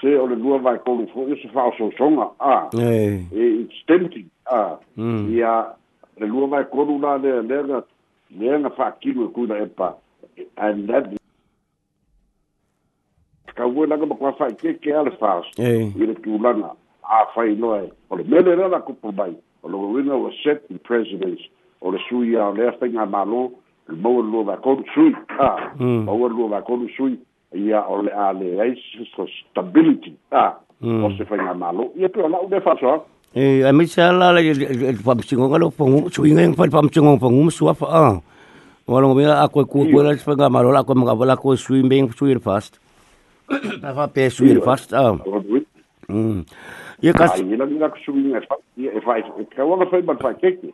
se 0.00 0.08
o 0.16 0.26
le 0.26 0.36
lua 0.36 0.58
vai 0.58 0.78
kolu 0.78 1.06
fo 1.08 1.24
se 1.36 1.48
fa 1.48 1.70
so 1.78 1.90
songa 1.96 2.28
a 2.40 2.68
eh. 2.80 3.20
e 3.32 3.44
it's 3.62 3.82
tempting 3.86 4.26
a 4.50 4.60
ya 4.96 5.74
mm. 6.18 6.20
le 6.20 6.26
lua 6.26 6.46
vai 6.46 6.64
kolu 6.64 6.98
na 6.98 7.16
le 7.16 7.42
le 7.42 7.62
na 7.66 7.80
le 8.38 8.58
na 8.58 8.70
fa 8.70 8.92
kilu 9.00 9.24
e 9.24 9.28
ku 9.32 9.46
na 9.46 9.54
epa 9.56 9.94
and 10.58 10.88
that 10.88 11.04
ka 13.54 13.66
wo 13.66 13.86
na 13.86 13.96
ko 13.96 14.06
kwa 14.14 14.32
fa 14.36 14.48
ke 14.52 14.74
ke 14.84 14.92
al 14.92 15.08
fa 15.16 15.40
so 15.48 15.62
e 15.62 15.90
le 16.06 16.14
tu 16.14 16.36
a 17.06 17.24
fa 17.34 17.46
i 17.48 17.54
no 17.56 17.74
e 17.80 17.88
o 18.10 18.16
le 18.16 18.24
mele 18.24 18.56
na 18.56 18.68
la 18.68 18.80
ku 18.80 18.92
po 19.00 19.12
bai 19.12 19.32
o 19.62 19.68
le 19.68 19.76
wina 19.76 20.16
was 20.18 20.34
set 20.44 20.60
in 20.68 20.78
presidency 20.78 21.48
o 21.80 21.90
le 21.90 21.98
suya 22.08 22.52
o 22.52 22.52
le 22.52 22.68
afa 22.68 22.84
nga 22.86 23.06
malo 23.06 23.48
le 23.88 23.96
bo 23.96 24.20
lua 24.20 24.44
vai 24.44 24.56
kolu 24.60 24.84
sui 24.92 25.16
a 25.40 25.72
bo 25.78 25.84
mm. 25.84 26.32
lua 26.36 26.48
vai 26.48 26.62
kolu 26.62 26.88
sui 26.96 27.16
ia 27.54 27.82
o 27.86 28.02
le 28.02 28.10
a 28.12 28.32
leai 28.34 28.74
stability 29.14 30.16
a 30.30 30.56
hmm. 30.82 31.04
o 31.04 31.10
se 31.16 31.24
faiga 31.26 31.54
malo'i 31.54 32.04
e 32.04 32.08
pe 32.08 32.20
o 32.22 32.28
la'u 32.28 32.48
le 32.50 32.62
e 33.36 33.64
ai 33.64 33.72
mai 33.72 33.86
sa 33.86 34.10
la 34.12 34.32
le 34.32 34.42
fa'amasigoga 35.04 35.58
lo 35.58 35.70
paguma 35.70 36.10
suiga 36.10 36.40
ega 36.42 36.54
fai 36.54 36.70
fa'amasigoga 36.70 37.20
paguma 37.20 37.50
suafa 37.50 37.86
a 37.86 38.20
walo 38.86 39.14
mea 39.14 39.38
a 39.42 39.48
koe 39.48 39.64
kua 39.64 39.86
koe 39.90 40.02
la 40.04 40.16
se 40.16 40.24
faiga 40.24 40.48
malo 40.50 40.72
la 40.72 40.82
koe 40.82 40.94
magava 40.96 41.24
la 41.26 41.36
koe 41.36 41.56
sui 41.56 41.82
mega 41.82 42.38
fast 42.40 42.80
a 43.82 43.94
fa'apea 43.94 44.30
sui 44.30 44.54
le 44.54 44.60
fast 44.60 44.92
a 44.92 45.04
ia 45.14 46.14
hmm. 46.14 46.42
kasi 47.14 47.44
ia 47.46 47.56
lagila 47.62 47.90
ko 47.94 47.98
suiga 48.04 48.38
e 48.78 49.00
fai 49.02 49.20
e, 49.22 49.42
e, 49.42 49.44
kauaga 49.54 49.86
fai 49.90 50.02
ma 50.02 50.14
e 50.14 50.20
fa'akeke 50.22 50.68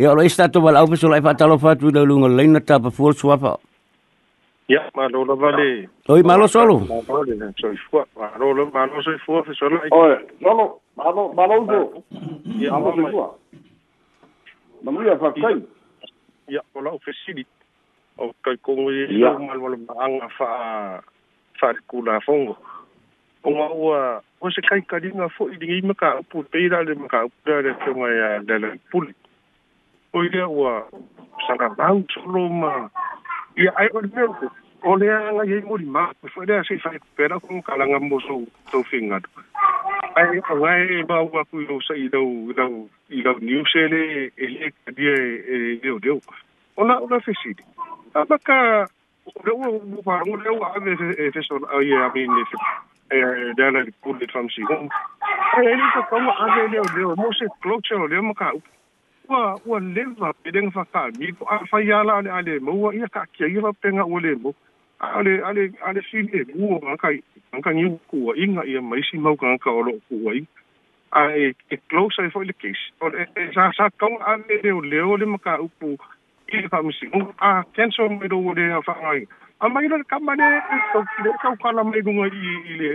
ia 0.00 0.10
o 0.12 0.14
lo'ai 0.16 0.28
se 0.30 0.36
tatou 0.42 0.60
vala'au 0.64 0.88
pesolai 0.88 1.20
fa'atalofa 1.24 1.72
atu 1.76 1.88
i 1.88 1.94
le 1.96 2.02
luga 2.04 2.28
lelaina 2.28 2.60
tapafua 2.60 3.12
le 3.12 3.16
suafa 3.20 3.54
Ya, 4.72 4.88
malo 4.94 5.20
lo 5.24 5.36
vale. 5.36 5.88
Oi, 6.08 6.22
malo 6.22 6.48
solo. 6.48 6.80
Malo 6.80 8.52
lo, 8.58 8.70
malo 8.72 9.02
soy 9.02 9.18
fuo, 9.18 9.44
fe 9.44 9.52
solo. 9.52 9.76
Oi, 9.90 10.16
solo, 10.40 10.80
malo, 10.96 11.28
malo 11.36 11.56
do. 11.68 11.80
Ya, 12.56 12.72
malo 12.80 13.04
lo. 13.12 13.24
Mamu 14.82 15.02
ya 15.04 15.18
fa 15.20 15.28
kai. 15.36 15.60
Ya, 16.48 16.64
kola 16.72 16.88
o 16.90 16.98
fesili. 17.04 17.44
O 18.16 18.32
kai 18.40 18.56
ko 18.64 18.72
ngi 18.72 19.12
e 19.12 19.20
ya 19.20 19.36
malo 19.38 19.76
lo 19.76 19.76
ang 20.00 20.16
fa 20.40 20.48
fa 21.60 21.68
kula 21.86 22.20
fongo. 22.24 22.56
O 23.44 23.50
ma 23.52 23.66
wa, 23.68 24.22
o 24.40 24.48
se 24.56 24.62
kai 24.64 24.80
ka 24.88 24.96
dinga 25.04 25.28
fo 25.36 25.50
i 25.52 25.58
dingi 25.60 25.82
maka 25.84 26.16
pu 26.32 26.46
peira 26.48 26.80
le 26.82 26.94
maka 26.96 27.28
pura 27.44 27.60
le 27.60 27.76
tonga 27.84 28.08
ya 28.08 28.38
dala 28.48 28.72
puli. 28.90 29.12
Oi 30.16 30.30
ya 30.32 30.48
wa, 30.48 30.88
sanga 31.46 31.68
bang 31.76 32.06
solo 32.14 32.48
ma. 32.48 32.88
Ya, 33.60 33.68
ai 33.76 33.88
ko 33.92 34.00
le 34.00 34.08
O 34.84 34.96
le 34.96 35.06
a 35.14 35.32
nga 35.32 35.44
ye 35.46 35.60
mwori 35.60 35.84
mwa, 35.86 36.08
mwé 36.22 36.28
fwa 36.34 36.46
de 36.46 36.54
a 36.58 36.64
se 36.64 36.74
fayt, 36.82 37.02
pe 37.16 37.28
la 37.28 37.38
kon 37.38 37.62
kalang 37.62 37.94
a 37.94 37.98
mwoso, 38.00 38.42
tofing 38.72 39.12
adwa. 39.14 39.42
A 40.18 40.24
yon 40.34 40.60
wye 40.60 41.02
ba 41.06 41.20
wak 41.22 41.32
wak 41.34 41.48
wyo 41.52 41.78
sa, 41.86 41.94
i 41.94 42.08
da 42.10 42.18
w, 42.18 42.50
i 42.50 42.52
da 42.58 42.66
w, 42.68 42.86
i 43.10 43.22
gav 43.22 43.38
niwse 43.38 43.86
le, 43.92 44.02
e 44.34 44.46
le, 44.50 44.66
e 44.86 44.90
le, 44.98 45.16
e 45.54 45.56
le 45.82 45.90
w 45.94 45.98
de 46.00 46.10
w. 46.10 46.18
O 46.76 46.84
la, 46.84 46.98
o 46.98 47.06
la 47.06 47.20
fesidi. 47.20 47.62
A 48.14 48.24
baka, 48.24 48.88
o 49.26 49.30
de 49.46 49.52
w 49.54 49.60
wap, 50.02 50.26
o 50.26 50.36
de 50.36 50.50
w 50.50 50.58
wap, 50.58 50.74
e 50.86 51.30
fesodi, 51.30 51.64
a 51.70 51.78
ye, 51.80 51.94
a 51.94 52.10
me, 52.10 52.22
e 52.26 52.44
fesodi, 52.50 52.74
e 53.14 53.18
dela, 53.54 53.84
e 53.86 53.94
poulit 54.02 54.32
famsi. 54.34 54.66
O 54.66 54.80
mwen, 54.82 54.90
e 55.62 55.76
li 55.78 55.92
kwa 56.08 56.18
wap, 56.26 56.38
anwe 56.42 56.64
le 56.74 56.80
w 56.80 56.90
de 56.98 57.04
w, 57.06 57.14
mwose 57.22 57.46
klok 57.62 57.86
che 57.86 57.94
w 57.94 58.08
le, 58.10 58.18
mwen 58.20 58.34
ka 58.34 58.50
wap, 59.30 59.62
wap 64.42 64.54
ale 65.02 65.42
ale 65.44 65.60
ale 65.82 66.00
sine 66.10 66.44
buo 66.54 66.78
kai 66.96 67.18
anka 67.52 67.70
ni 67.72 67.98
ku 68.06 68.32
inga 68.38 68.62
ia 68.64 68.80
mai 68.80 69.02
si 69.10 69.18
mau 69.18 69.34
kan 69.36 69.58
ka 69.58 69.70
olo 69.70 69.98
ku 70.06 70.30
ai 70.30 70.46
ai 71.10 71.50
e 71.74 71.76
close 71.90 72.22
for 72.32 72.46
the 72.46 72.52
case 72.54 72.84
or 73.02 73.10
e 73.10 73.26
sa 73.54 73.70
sa 73.74 73.90
kong 73.98 74.16
ale 74.22 74.62
de 74.62 74.70
leo 74.92 75.16
le 75.18 75.26
maka 75.26 75.58
upu 75.58 75.98
e 76.46 76.62
fa 76.70 76.82
misi 76.86 77.10
un 77.14 77.34
a 77.42 77.64
tenso 77.74 78.08
me 78.08 78.28
do 78.28 78.54
de 78.54 78.70
fa 78.86 78.94
ai 79.10 79.26
a 79.60 79.68
mai 79.68 79.88
le 79.90 80.04
kamane 80.06 80.48
to 80.92 81.02
le 81.26 81.30
ka 81.42 81.50
ka 81.58 81.72
la 81.72 81.82
mai 81.84 82.00
dunga 82.06 82.30
i 82.30 82.78
le 82.78 82.88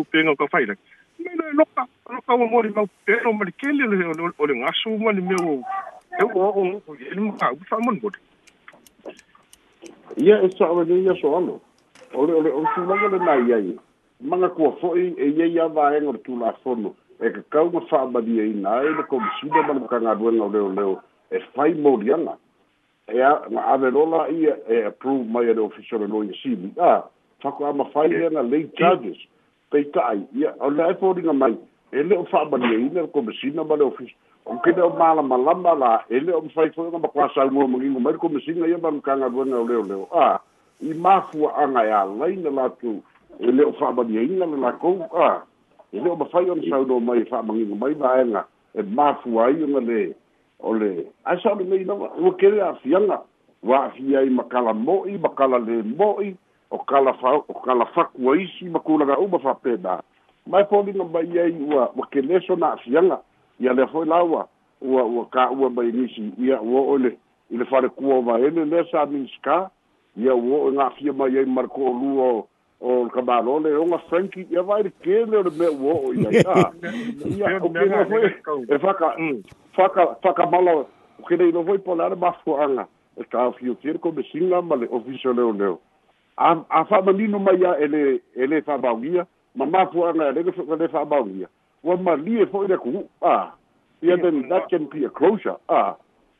u 0.00 0.04
penga 0.10 0.32
ka 0.40 0.48
fa 0.48 0.64
ile 0.64 0.74
me 1.20 1.28
le 1.36 1.52
loka 1.60 1.84
loka 2.08 2.32
mo 2.40 2.44
mo 2.48 2.62
le 2.64 2.70
mau 2.72 2.88
pero 3.04 3.32
mo 3.32 3.44
le 3.44 3.52
kele 3.60 3.84
le 3.84 4.32
o 4.38 4.46
le 4.48 4.54
ngasu 4.64 4.96
mo 4.96 5.12
le 5.12 5.20
meu 5.20 5.60
e 6.24 6.24
o 6.24 6.46
o 6.56 6.92
le 6.96 7.20
maka 7.20 7.52
upu 7.52 7.64
fa 7.68 7.76
mo 7.84 7.92
le 7.92 8.16
ia 10.16 10.36
e 10.42 10.48
saʻoeleia 10.56 11.14
soalo 11.20 11.60
ole 12.14 12.32
ole 12.34 12.50
ole 12.52 12.66
tulaga 12.74 13.08
lena 13.16 13.34
iai 13.48 13.78
magakua 14.20 14.72
fo'i 14.80 15.08
e 15.08 15.28
iai 15.30 15.48
e 15.48 15.48
e 15.48 15.56
e 15.56 15.60
avaega 15.60 16.12
le 16.12 16.18
tulafono 16.26 16.94
e 17.20 17.30
kakauga 17.30 17.80
fa'amaliaina 17.90 18.70
ai 18.70 18.94
le 18.94 19.02
komisina 19.10 19.62
ma 19.66 19.72
le 19.74 19.80
makagaluega 19.80 20.42
o 20.44 20.48
leoleo 20.50 20.96
e 21.30 21.40
fai 21.54 21.74
moliaga 21.74 22.36
e 23.08 23.20
a 23.20 23.42
avelola 23.74 24.28
ia 24.28 24.56
e 24.68 24.82
approve 24.86 25.28
mai 25.30 25.48
a 25.50 25.54
le 25.54 25.60
official 25.60 26.00
le 26.00 26.06
loia 26.06 26.32
sili 26.42 26.72
a 26.80 27.02
fako 27.42 27.66
amafai 27.66 28.08
lega 28.08 28.42
lay 28.42 28.68
charges 28.78 29.18
peita'ai 29.70 30.26
ia 30.40 30.54
o 30.60 30.70
le 30.70 30.82
aefoliga 30.84 31.32
mai 31.32 31.56
e 31.92 32.02
le 32.02 32.16
o 32.16 32.24
fa'amaliaina 32.24 33.00
le 33.02 33.08
komisina 33.10 33.64
ma 33.64 33.74
le 33.76 33.82
official 33.84 34.16
o 34.46 34.58
kene 34.58 34.82
o 34.82 34.90
malamalama 34.90 35.74
la 35.74 36.02
ele 36.10 36.32
o 36.34 36.40
mafai 36.42 36.70
foi 36.74 36.90
ga 36.90 36.98
makuasaugoa 36.98 37.68
magigo 37.68 38.00
mai 38.00 38.12
lekomasiga 38.12 38.66
ia 38.68 38.78
malukagaluega 38.78 39.56
o 39.56 39.64
leoleo 39.64 40.08
a 40.12 40.38
i 40.82 40.92
mafuaaga 40.92 41.84
e 41.88 41.92
alai 41.92 42.36
na 42.36 42.50
latou 42.50 43.02
ele 43.40 43.64
o 43.64 43.72
faamaliaina 43.72 44.46
le 44.46 44.56
lakou 44.56 45.00
a 45.16 45.42
ele 45.92 46.08
o 46.10 46.16
mafai 46.16 46.50
ona 46.50 46.62
saulo 46.68 47.00
mai 47.00 47.22
e 47.22 47.24
faamagigo 47.24 47.74
mai 47.74 47.94
laega 47.94 48.44
e 48.74 48.82
mafua 48.82 49.46
ai 49.46 49.64
ona 49.64 49.80
le 49.80 50.14
o 50.60 50.74
le 50.74 51.06
aesa 51.24 51.52
ole 51.52 51.64
mei 51.64 51.84
lava 51.84 52.12
ua 52.20 52.34
kele 52.36 52.60
aafiaga 52.62 53.20
ua 53.62 53.84
aafia 53.84 54.18
ai 54.20 54.28
ma 54.30 54.44
kala 54.44 54.74
mo'i 54.74 55.16
ma 55.18 55.28
kala 55.28 55.56
lē 55.58 55.82
mo'i 55.96 56.36
o 56.70 56.78
kala 56.78 57.14
fa 57.14 57.40
o 57.48 57.54
kala 57.64 57.86
fakua 57.94 58.36
isi 58.36 58.68
ma 58.68 58.78
kulaga 58.80 59.16
uma 59.18 59.38
faapena 59.38 60.02
mae 60.46 60.64
poliga 60.68 61.04
mai 61.04 61.32
ai 61.38 61.52
ua 61.64 61.90
ua 61.96 62.06
kele 62.12 62.40
sona 62.40 62.74
aafiaga 62.76 63.20
ia 63.60 63.72
lea 63.72 63.86
foi 63.86 64.06
laua 64.06 64.48
ua 64.80 65.02
ua 65.04 65.26
kaua 65.26 65.70
mai 65.70 65.92
nisi 65.92 66.32
ia 66.38 66.60
ua 66.60 66.80
oo 66.80 66.98
le 66.98 67.16
i 67.50 67.56
le 67.56 67.64
falekua 67.64 68.14
o 68.16 68.20
vaene 68.20 68.64
lea 68.64 68.84
sa 68.90 69.06
miska 69.06 69.70
ia 70.16 70.34
ua 70.34 70.56
oo 70.58 70.70
e 70.72 70.76
gafia 70.76 71.12
mai 71.12 71.38
ai 71.38 71.44
mareko 71.44 71.84
o 71.84 71.92
lua 71.92 72.46
o 72.80 73.04
le 73.04 73.10
kamalole 73.10 73.74
oga 73.74 73.98
franki 73.98 74.46
ia 74.50 74.62
vaelekē 74.62 75.26
le 75.30 75.36
o 75.36 75.42
le 75.42 75.50
mea 75.58 75.70
ua 75.70 75.94
oo 75.94 76.14
ia 76.14 76.30
iae 77.30 78.78
faka 78.78 79.16
faka 79.76 80.06
fakamala 80.22 80.86
okelei 81.22 81.52
lo 81.52 81.64
foi 81.64 81.78
pole 81.78 82.04
ale 82.04 82.14
mafuaaga 82.14 82.86
e 83.20 83.24
tafiokia 83.24 83.92
le 83.92 83.98
komesiga 83.98 84.62
ma 84.62 84.76
le 84.76 84.86
ofisa 84.90 85.32
leoleo 85.32 85.78
a 86.36 86.56
a 86.68 86.84
faamanino 86.84 87.38
mai 87.38 87.64
a 87.66 87.76
ele 87.78 88.20
ele 88.36 88.62
faamaogia 88.62 89.26
ma 89.54 89.66
mafuaaga 89.66 90.28
e 90.28 90.32
lele 90.32 90.50
lē 90.50 90.88
faamaogia 90.88 91.48
wa 91.84 91.96
malie 91.96 92.46
fo 92.46 92.64
ile 92.64 92.76
ku 92.78 93.04
a 93.22 93.52
ya 94.02 94.16
den 94.16 94.48
that 94.48 94.68
can 94.70 94.86
be 94.86 95.04
a 95.04 95.08
closure 95.10 95.56
a 95.68 95.94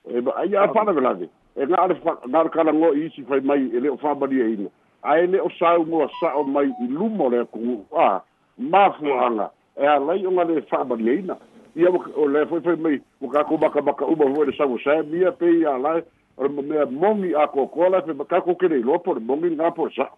e 0.09 0.21
ba 0.21 0.33
ya 0.49 0.67
pa 0.67 0.85
na 0.85 0.93
vela 0.93 1.15
de 1.15 1.25
e 1.57 1.65
na 1.69 1.77
ar 1.77 1.89
na 2.27 2.39
ar 2.39 2.51
kala 2.51 2.73
ngo 2.73 2.93
isi 2.95 3.23
fai 3.29 3.41
mai 3.41 3.69
ele 3.77 3.91
o 3.91 3.97
fa 3.97 4.15
mali 4.15 4.41
e, 4.41 4.45
e 4.45 4.53
ino 4.55 4.71
a 5.03 5.19
ele 5.21 5.41
o 5.41 5.49
sa 5.59 5.77
ngo 5.79 6.09
sa 6.21 6.33
o 6.37 6.45
mai 6.45 6.65
i 6.81 6.87
lumo 6.89 7.29
le 7.29 7.45
ku 7.45 7.85
a 7.93 8.23
ma 8.59 8.91
fu 8.93 9.07
ala 9.07 9.51
e 9.77 9.87
a 9.87 9.99
lai 9.99 10.25
o 10.27 10.31
ngale 10.31 10.63
fa 10.63 10.85
mali 10.85 11.11
e 11.11 11.19
ina 11.21 11.37
ia 11.77 11.91
o 11.93 12.27
le 12.29 12.47
fo 12.47 12.61
fai 12.61 12.77
mai 12.77 13.01
o 13.21 13.29
ka 13.29 13.45
ku 13.45 13.59
baka 13.59 13.83
baka 13.83 14.05
u 14.09 14.17
ba 14.17 14.25
vo 14.25 14.45
le 14.45 14.53
sa 14.57 14.65
ngo 14.65 14.79
sa 14.81 15.03
mi 15.03 15.25
a 15.25 15.33
pe 15.33 15.45
ia 15.47 15.77
lai 15.77 16.01
o 16.37 16.49
me 16.49 16.85
mongi 16.91 17.35
a 17.37 17.47
ko 17.49 17.67
kola 17.69 18.01
fe 18.03 18.13
ba 18.13 18.25
ka 18.25 18.41
ku 18.41 18.57
kere 18.57 18.81
lo 18.81 18.99
por 18.99 19.21
mongi 19.21 19.53
nga 19.53 19.71
por 19.71 19.93
sa 19.93 20.09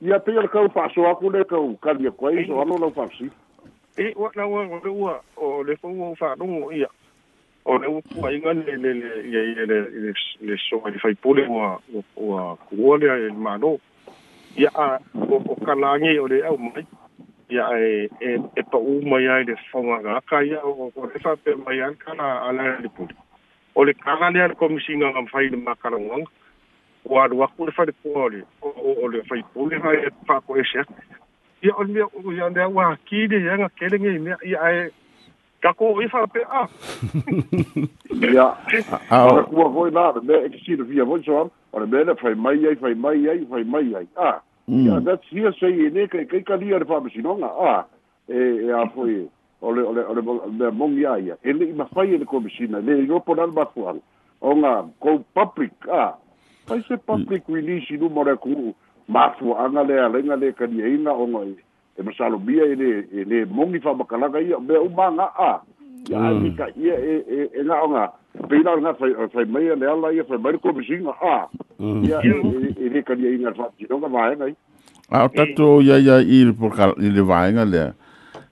ia 0.00 0.18
pe 0.18 0.32
ia 0.32 0.48
ka 0.48 0.60
u 0.64 0.68
pa 0.68 0.88
so 0.94 1.04
a 1.06 1.14
ku 1.16 1.28
le 1.30 1.44
ka 1.44 1.60
u 1.60 1.76
ka 1.76 1.92
li 1.92 2.08
e 2.08 2.10
ko 2.10 2.30
e 2.32 2.46
so 2.48 2.60
a 2.64 2.64
lo 2.64 2.76
la 2.80 2.86
u 2.88 2.92
pa 2.92 3.04
si 3.12 3.28
e 3.96 4.12
wa 4.16 4.30
na 4.34 4.46
wa 4.46 4.66
wa 4.66 4.80
wa 4.90 5.20
o 5.36 5.62
le 5.62 5.76
fo 5.76 5.88
wa 5.88 6.14
fa 6.16 6.34
no 6.34 6.70
ia 6.72 6.88
o 7.64 7.78
le 7.78 7.86
wa 7.86 8.02
wa 8.16 8.32
inga 8.32 8.52
le 8.52 8.74
le 8.82 8.92
le 8.92 9.22
ia 9.30 9.42
ia 9.54 9.66
le 9.66 9.78
le 9.90 10.12
le 10.40 10.56
so 10.68 10.80
ai 10.84 10.98
fai 10.98 11.14
pole 11.14 11.46
wa 11.46 11.78
wa 12.16 12.58
wa 12.72 12.96
le 12.98 13.08
ai 13.12 13.26
e 13.30 13.30
ma 13.30 13.56
no 13.56 13.78
ia 14.58 14.68
a 14.74 14.98
o 15.14 15.38
o 15.46 15.54
kala 15.64 15.94
nge 15.98 16.18
o 16.18 16.26
le 16.26 16.42
au 16.42 16.58
mai 16.58 16.82
ia 17.50 17.70
e 17.78 18.10
e 18.20 18.28
e 18.58 18.62
pa 18.66 18.78
u 18.78 18.98
mai 19.06 19.28
ai 19.30 19.44
le 19.44 19.54
fo 19.70 19.78
wa 19.82 20.02
ga 20.02 20.18
ka 20.26 20.42
ia 20.42 20.58
o 20.66 20.90
o 20.94 21.06
le 21.06 21.18
fa 21.22 21.36
pe 21.36 21.54
mai 21.54 21.78
an 21.80 21.94
kana 21.94 22.28
ala 22.50 22.64
e 22.78 22.82
le 22.82 22.88
pole 22.90 23.14
o 23.74 23.84
le 23.84 23.94
kana 23.94 24.30
le 24.30 24.42
ai 24.42 24.54
komisi 24.58 24.96
nga 24.96 25.08
ngam 25.14 25.26
fai 25.26 25.48
le 25.48 25.56
makara 25.56 25.96
wa 25.96 26.18
wa 27.04 27.28
wa 27.30 27.46
ku 27.46 27.64
le 27.66 27.70
fa 27.70 27.84
le 27.84 27.92
pole 28.02 28.42
o 28.60 28.68
o 29.02 29.08
le 29.08 29.22
fai 29.30 29.42
pole 29.54 29.78
ai 29.84 30.10
pa 30.26 30.40
ko 30.40 30.58
e, 30.58 30.60
e 30.60 30.64
se 30.64 30.82
ya 31.64 31.72
on 31.76 31.92
me 31.92 32.02
o 32.04 32.32
ia 32.32 32.68
wa 32.68 32.96
ki 33.08 33.26
de 33.30 33.38
ya 33.44 33.56
nga 33.58 33.68
kere 33.80 33.96
ngei 34.00 34.18
mea 34.18 34.36
ia 34.44 34.72
e 34.72 34.90
kako 35.62 35.94
o 35.94 36.02
ifa 36.02 36.26
pe 36.32 36.40
a 36.44 36.68
ia 38.20 38.44
ora 39.10 39.44
kua 39.48 39.72
koi 39.72 39.90
nga 39.90 40.04
ora 40.12 40.20
mea 40.22 40.44
e 40.44 40.48
kisi 40.48 40.76
na 40.76 40.84
via 40.84 41.04
voi 41.04 41.22
soam 41.24 41.48
ora 41.72 41.86
mea 41.86 42.04
na 42.04 42.14
fai 42.14 42.34
mai 42.34 42.60
ai 42.68 42.76
fai 42.76 42.94
mai 42.94 43.28
ai 43.28 43.46
fai 43.50 43.64
mai 43.64 43.94
ai 43.96 44.06
a 44.28 44.40
mm. 44.68 44.84
ia 44.86 45.00
that's 45.00 45.26
here 45.30 45.52
say 45.60 45.72
ene 45.86 46.06
kai 46.06 46.24
kai 46.24 46.44
kai 46.44 46.60
ia 46.68 46.78
rifa 46.78 47.00
mesinonga 47.00 47.48
a 47.68 47.84
e, 48.28 48.38
e 48.68 48.70
a 48.72 48.84
foi 48.92 49.24
o 49.62 49.72
le 49.72 49.80
ole 49.82 50.22
mea 50.60 50.70
mongi 50.70 51.02
ya 51.08 51.16
ia 51.18 51.36
ele 51.42 51.64
ima 51.70 51.84
fai 51.96 52.12
ene 52.14 52.24
kua 52.24 52.40
mesina 52.40 52.78
le 52.80 52.98
ilo 53.06 53.20
por 53.20 53.40
alba 53.40 53.64
tuang 53.74 54.02
o 54.40 54.54
nga 54.56 54.84
kou 55.00 55.24
public 55.34 55.88
a 55.88 56.12
Pai 56.64 56.80
se 56.88 56.96
paprik 56.96 57.44
release 57.48 57.92
i 57.92 57.96
numore 58.00 58.32
kuru 58.40 58.72
mafuaaga 59.08 59.82
le 59.84 59.94
alaiga 60.06 60.36
le 60.36 60.52
kaliaina 60.52 61.12
oga 61.12 61.42
e 61.98 62.02
masalomia 62.02 62.62
ele 62.64 63.06
ele 63.12 63.44
mogi 63.44 63.80
faamakalaga 63.80 64.40
ia 64.40 64.58
mea 64.60 64.80
umagaa 64.80 65.60
ia 66.10 66.18
mm. 66.18 66.44
aika 66.44 66.68
ia 66.80 66.94
e 66.98 67.14
e 67.36 67.40
e 67.54 67.62
gaʻoga 67.62 68.04
peila 68.48 68.70
o 68.72 68.76
le 68.76 68.84
gaa 68.84 69.28
fai 69.32 69.44
maia 69.44 69.76
le 69.76 69.86
ala 69.92 70.12
ia 70.12 70.24
fai 70.24 70.38
mai 70.42 70.52
le 70.52 70.58
komisiga 70.58 71.12
a 71.32 71.46
mm. 71.78 72.04
ia 72.04 72.18
e, 72.22 72.30
e, 72.30 72.70
e 72.86 72.88
le 72.92 73.02
kaliaiga 73.02 73.50
le 73.50 73.54
faapitinoga 73.56 74.08
vaega 74.08 74.48
i 74.48 74.54
ao 75.10 75.28
tatu 75.28 75.64
ou 75.68 75.82
iaia 75.82 76.20
i 76.20 76.42
i 76.98 77.08
le 77.16 77.22
vaega 77.22 77.64
lea 77.64 77.92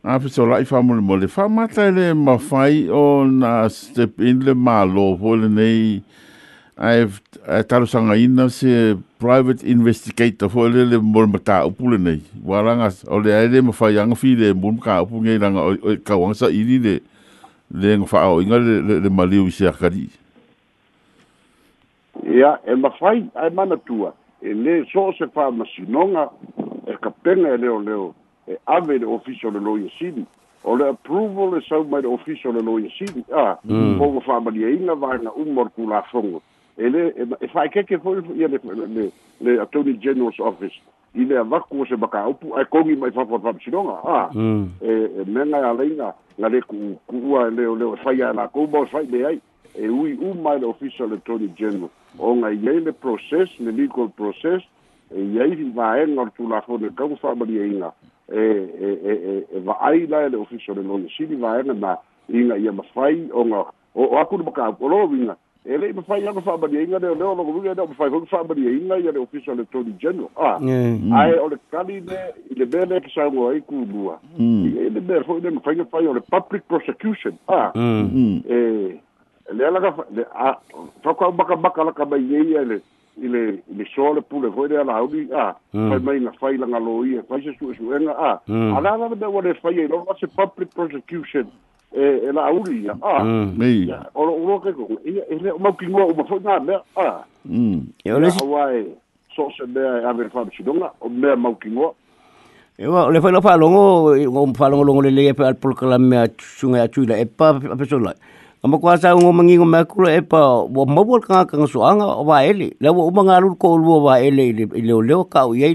afesolaʻi 0.04 0.68
faamolemole 0.70 1.28
faamata 1.28 1.86
ele 1.86 2.12
mafai 2.14 2.88
o 2.90 3.24
na 3.24 3.68
step 3.68 4.20
in 4.20 4.44
le 4.44 4.54
mālo 4.54 5.16
foi 5.20 5.36
lenei 5.38 6.02
I've 6.82 7.20
eh, 7.46 7.62
taru 7.62 7.86
sanga 7.86 8.16
ina 8.18 8.50
se 8.50 8.98
private 9.20 9.62
investigator 9.62 10.48
for 10.48 10.66
a 10.66 10.68
little 10.68 11.00
more 11.00 11.28
mata 11.28 11.62
upule 11.62 11.96
nei 11.98 12.18
waranga 12.44 12.88
all 13.08 13.22
the 13.22 13.32
ai 13.32 13.46
le 13.46 13.60
a 13.70 13.90
young 13.92 14.16
fi 14.16 14.34
le 14.34 14.52
mol 14.52 14.72
mka 14.72 15.02
upu 15.06 15.22
ngei 15.22 15.38
ranga 15.40 15.60
o 15.60 15.96
ka 16.02 16.16
wangsa 16.18 16.50
iri 16.50 16.78
le 16.82 16.94
le 17.70 17.96
ngwha 17.96 18.26
o 18.34 18.40
inga 18.42 18.58
le, 18.58 18.98
le, 19.00 19.08
maliu 19.08 19.48
se 19.48 19.70
ai 23.36 23.50
mana 23.54 23.76
tua 23.76 24.12
e 24.42 24.52
le 24.52 24.82
so 24.90 25.12
se 25.12 25.24
wha 25.36 25.52
masinonga 25.54 26.30
e 26.90 26.98
ka 27.00 27.12
e 27.30 27.34
leo 27.62 27.78
leo 27.78 28.14
e 28.48 28.58
ave 28.66 28.98
le 28.98 29.06
ofiso 29.06 29.50
le 29.54 29.60
loia 29.60 29.88
sini 30.00 30.26
o 30.64 30.74
le 30.74 30.88
approval 30.88 31.62
e 31.62 31.62
sau 31.68 31.84
mai 31.84 32.02
le 32.02 32.08
ofiso 32.08 32.50
le 32.50 32.60
loia 32.60 32.90
sini 32.98 33.22
ah, 33.32 33.54
mm. 33.64 33.98
po 33.98 34.18
wha 34.26 34.40
maria 34.40 34.66
inga 34.70 34.94
vaina 34.98 35.30
umor 35.30 35.70
kula 35.78 36.02
fongo 36.10 36.42
ele 36.76 37.14
e 37.40 37.48
fai 37.48 37.68
che 37.68 37.84
che 37.84 37.98
foi 37.98 38.22
io 38.36 38.48
le 38.48 38.60
le 38.64 39.12
le 39.40 39.60
attorney 39.60 39.98
general's 39.98 40.38
office 40.38 40.72
i 41.14 41.24
le 41.26 41.42
vacu 41.42 41.84
se 41.86 41.96
baka 41.96 42.28
upu 42.28 42.56
e 42.58 42.64
kongi 42.68 42.96
mai 42.96 43.10
fa 43.10 43.24
fa 43.26 43.54
sinonga 43.60 44.00
ah 44.02 44.30
mm. 44.36 44.64
e, 44.80 44.92
e 45.18 45.22
mena 45.26 45.58
la 45.60 45.72
linga 45.74 46.14
la 46.38 46.48
le 46.48 46.60
ku 46.62 46.98
kuwa 47.04 47.48
le 47.50 47.66
le 47.76 47.96
fai 47.96 48.16
la 48.16 48.48
ku 48.48 48.66
bo 48.66 48.84
fai 48.86 49.04
le 49.10 49.26
ai 49.26 49.40
e 49.74 49.86
ui 49.88 50.12
u 50.20 50.32
mai 50.32 50.58
le 50.60 50.66
official 50.66 51.12
attorney 51.12 51.52
general 51.56 51.90
onga 52.16 52.48
i 52.50 52.56
le 52.60 52.80
le 52.80 52.92
process 52.92 53.50
le 53.58 53.70
legal 53.70 54.08
process 54.14 54.62
e 55.14 55.20
i 55.20 55.38
ai 55.40 55.70
va 55.74 56.00
e 56.00 56.06
ngor 56.08 56.32
tu 56.32 56.48
la 56.48 56.60
fo 56.62 56.78
de 56.78 56.88
ka 56.94 57.04
fa 57.20 57.34
ba 57.34 57.44
e 57.46 57.68
e 57.68 57.68
e 58.32 59.46
e 59.56 59.60
va 59.60 59.76
e 59.78 59.92
ai 59.92 60.06
la 60.06 60.26
le 60.28 60.36
official 60.36 60.76
le 60.76 60.82
lo 60.82 60.96
si 61.14 61.24
va 61.36 61.58
e 61.58 61.62
na 61.64 61.98
inga 62.28 62.56
ia 62.56 62.72
mafai 62.72 63.28
onga 63.32 63.66
o 63.94 64.16
aku 64.16 64.38
baka 64.42 64.68
upu 64.70 64.88
lo 64.88 65.04
winga 65.08 65.36
e 65.64 65.76
le 65.76 65.92
ma 65.92 66.02
fai 66.02 66.22
ya 66.22 66.32
ko 66.32 66.40
fa 66.40 66.56
ba 66.56 66.66
dinga 66.66 66.98
de 66.98 67.06
de 67.06 67.14
lo 67.14 67.36
ko 67.36 67.86
de 67.86 67.94
fa 67.94 68.10
ko 68.10 68.26
fa 68.26 68.42
ba 68.42 68.52
dinga 68.54 68.96
ya 68.98 69.12
le 69.12 69.18
official 69.20 69.56
le 69.56 69.64
tori 69.70 69.94
geno 69.98 70.28
ah 70.36 70.58
ai 70.58 71.38
o 71.38 71.48
le 71.48 71.56
kali 71.70 72.00
ne 72.00 72.18
le 72.56 72.66
bele 72.66 72.98
ke 73.00 73.08
sa 73.14 73.30
ngoi 73.30 73.62
ku 73.62 73.86
bua 73.86 74.18
e 74.38 74.90
le 74.90 75.00
ber 75.00 75.22
ho 75.22 75.38
de 75.38 75.50
ma 75.50 75.60
fai 75.60 75.76
ya 75.76 75.84
fa 75.84 75.98
o 76.02 76.12
le 76.14 76.20
public 76.20 76.66
prosecution 76.66 77.38
ah 77.48 77.70
e 77.74 78.98
le 79.54 79.62
ala 79.64 79.78
ka 79.80 80.04
le 80.10 80.26
a 80.34 80.58
fa 81.02 81.14
ko 81.14 81.30
ba 81.30 81.44
ka 81.44 81.54
ba 81.56 81.70
ka 81.70 81.82
la 81.84 81.92
ka 81.92 82.04
ba 82.04 82.18
ye 82.18 82.42
ya 82.50 82.62
le 82.66 82.82
ile 83.22 83.62
le 83.70 83.84
sole 83.94 84.20
pure 84.20 84.50
ho 84.50 84.66
de 84.66 84.76
ala 84.82 84.98
audi 84.98 85.28
ah 85.30 85.54
mm. 85.72 85.90
fa 85.92 85.98
mai 86.02 86.18
la 86.18 86.32
fai 86.42 86.56
la 86.58 86.66
ngalo 86.66 87.06
ye 87.06 87.22
fa 87.22 87.38
se 87.38 87.54
su 87.58 87.70
e 87.70 87.74
su 87.78 87.94
e 87.94 87.98
nga 88.02 88.14
ah 88.18 88.36
ala 88.76 88.98
na 88.98 89.14
de 89.14 89.26
wo 89.30 89.38
le 89.40 89.54
fa 89.54 89.70
ye 89.70 89.86
lo 89.86 90.02
se 90.18 90.26
public 90.26 90.74
prosecution 90.74 91.46
e 91.94 92.04
e 92.28 92.32
la 92.32 92.44
auli 92.48 92.84
ia 92.84 92.94
a 93.02 93.22
mei 93.24 93.92
ora 94.14 94.30
ora 94.32 94.58
ke 94.64 94.72
ko 94.72 94.88
ia 95.04 95.22
ele 95.28 95.52
mau 95.60 95.72
ki 95.76 95.86
mo 95.92 96.08
mo 96.12 96.24
foi 96.24 96.40
me 96.40 96.50
a 96.96 97.24
mm 97.44 97.76
e 98.04 98.12
ole 98.12 98.30
si 98.30 98.44
wai 98.44 98.84
so 99.36 99.48
se 99.56 99.66
me 99.68 99.80
a 99.80 100.12
ver 100.16 100.28
fa 100.32 100.44
si 100.56 100.62
donga 100.62 100.90
o 101.00 101.08
me 101.08 101.36
mau 101.36 101.52
ki 101.60 101.68
e 102.80 102.88
wa 102.88 103.10
le 103.12 103.20
foi 103.20 103.30
la 103.32 103.40
fa 103.44 103.56
longo 103.60 104.16
ngo 104.16 104.48
fa 104.56 104.68
longo 104.70 104.84
longo 104.84 105.02
le 105.04 105.10
le 105.10 105.32
pe 105.36 105.44
al 105.44 105.54
pol 105.56 105.74
kala 105.74 105.98
me 105.98 106.16
a 106.16 106.26
sunga 106.40 106.82
a 106.82 106.88
chuila 106.88 107.18
e 107.20 107.26
pa 107.26 107.56
a 107.56 107.76
pe 107.76 107.84
sola 107.84 108.14
Ama 108.62 108.78
kwa 108.78 108.94
sa 108.94 109.10
ngo 109.10 109.34
mangi 109.34 109.58
ngo 109.58 109.66
makula 109.66 110.14
e 110.14 110.22
pa 110.22 110.62
wa 110.70 110.86
mabol 110.86 111.18
ka 111.18 111.42
ka 111.50 111.58
suanga 111.66 112.22
wa 112.22 112.46
ele 112.46 112.70
la 112.78 112.94
wa 112.94 113.10
umanga 113.10 113.42
lu 113.42 113.58
ko 113.58 113.74
lu 113.74 114.06
wa 114.06 114.22
ele 114.22 114.54
ile 114.54 114.70
le 115.02 115.14
ka 115.26 115.50
u 115.50 115.58
yai 115.58 115.74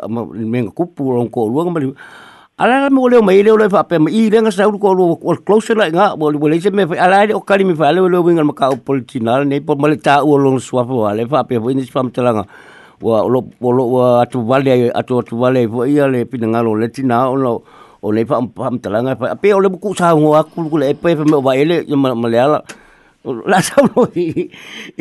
ama 0.00 0.24
menga 0.32 0.72
kupu 0.72 1.12
ron 1.12 1.28
ko 1.28 1.44
lu 1.44 1.60
ngam 1.68 1.92
Ala 2.58 2.80
la 2.80 2.88
mo 2.88 3.04
leo 3.12 3.20
mai 3.20 3.42
leo 3.44 3.58
le 3.60 3.68
fa 3.68 3.82
pe 3.84 3.98
mai 4.00 4.30
le 4.32 4.38
nga 4.40 4.48
sa 4.50 4.64
ko 4.64 4.88
lo 4.96 5.20
o 5.20 5.32
close 5.44 5.76
la 5.76 5.92
nga 5.92 6.16
bo 6.16 6.32
le 6.32 6.38
bole 6.40 6.56
se 6.58 6.70
me 6.72 6.86
fa 6.88 6.94
ala 7.04 7.20
o 7.36 7.40
kali 7.44 7.64
me 7.68 7.74
fa 7.76 7.92
le 7.92 8.00
lo 8.08 8.22
winga 8.24 8.42
ma 8.48 8.54
ka 8.56 8.70
o 8.72 8.76
politinal 8.80 9.44
nei 9.44 9.60
po 9.60 9.74
male 9.76 9.98
ta 10.00 10.24
o 10.24 10.32
long 10.40 10.56
swa 10.58 10.82
fa 10.88 11.12
le 11.12 11.26
fa 11.28 11.44
pe 11.44 11.58
ni 11.60 11.84
fam 11.84 12.08
telanga 12.08 12.46
wa 13.04 13.28
lo 13.28 13.44
lo 13.60 14.00
atu 14.24 14.40
vale 14.48 14.88
atu 14.88 15.18
atu 15.20 15.36
vale 15.36 15.68
fo 15.68 15.84
ia 15.84 16.08
le 16.08 16.24
pinanga 16.24 16.64
lo 16.64 16.72
le 16.80 16.88
tina 16.88 17.28
o 17.28 17.36
lo 17.36 17.60
o 18.00 18.08
le 18.08 18.24
fa 18.24 18.40
pam 18.40 18.80
telanga 18.80 19.12
fa 19.20 19.36
pe 19.36 19.52
o 19.52 19.60
le 19.60 19.68
ku 19.76 19.92
sa 19.92 20.16
ngo 20.16 20.32
aku 20.40 20.64
ku 20.72 20.80
le 20.80 20.96
pe 20.96 21.12
me 21.28 21.36
va 21.36 21.52
ele 21.60 21.84
ma 21.92 22.08
le 22.24 22.38
ala 22.40 22.64
la 23.52 23.60
sa 23.60 23.84
lo 23.84 24.08
i 24.16 24.24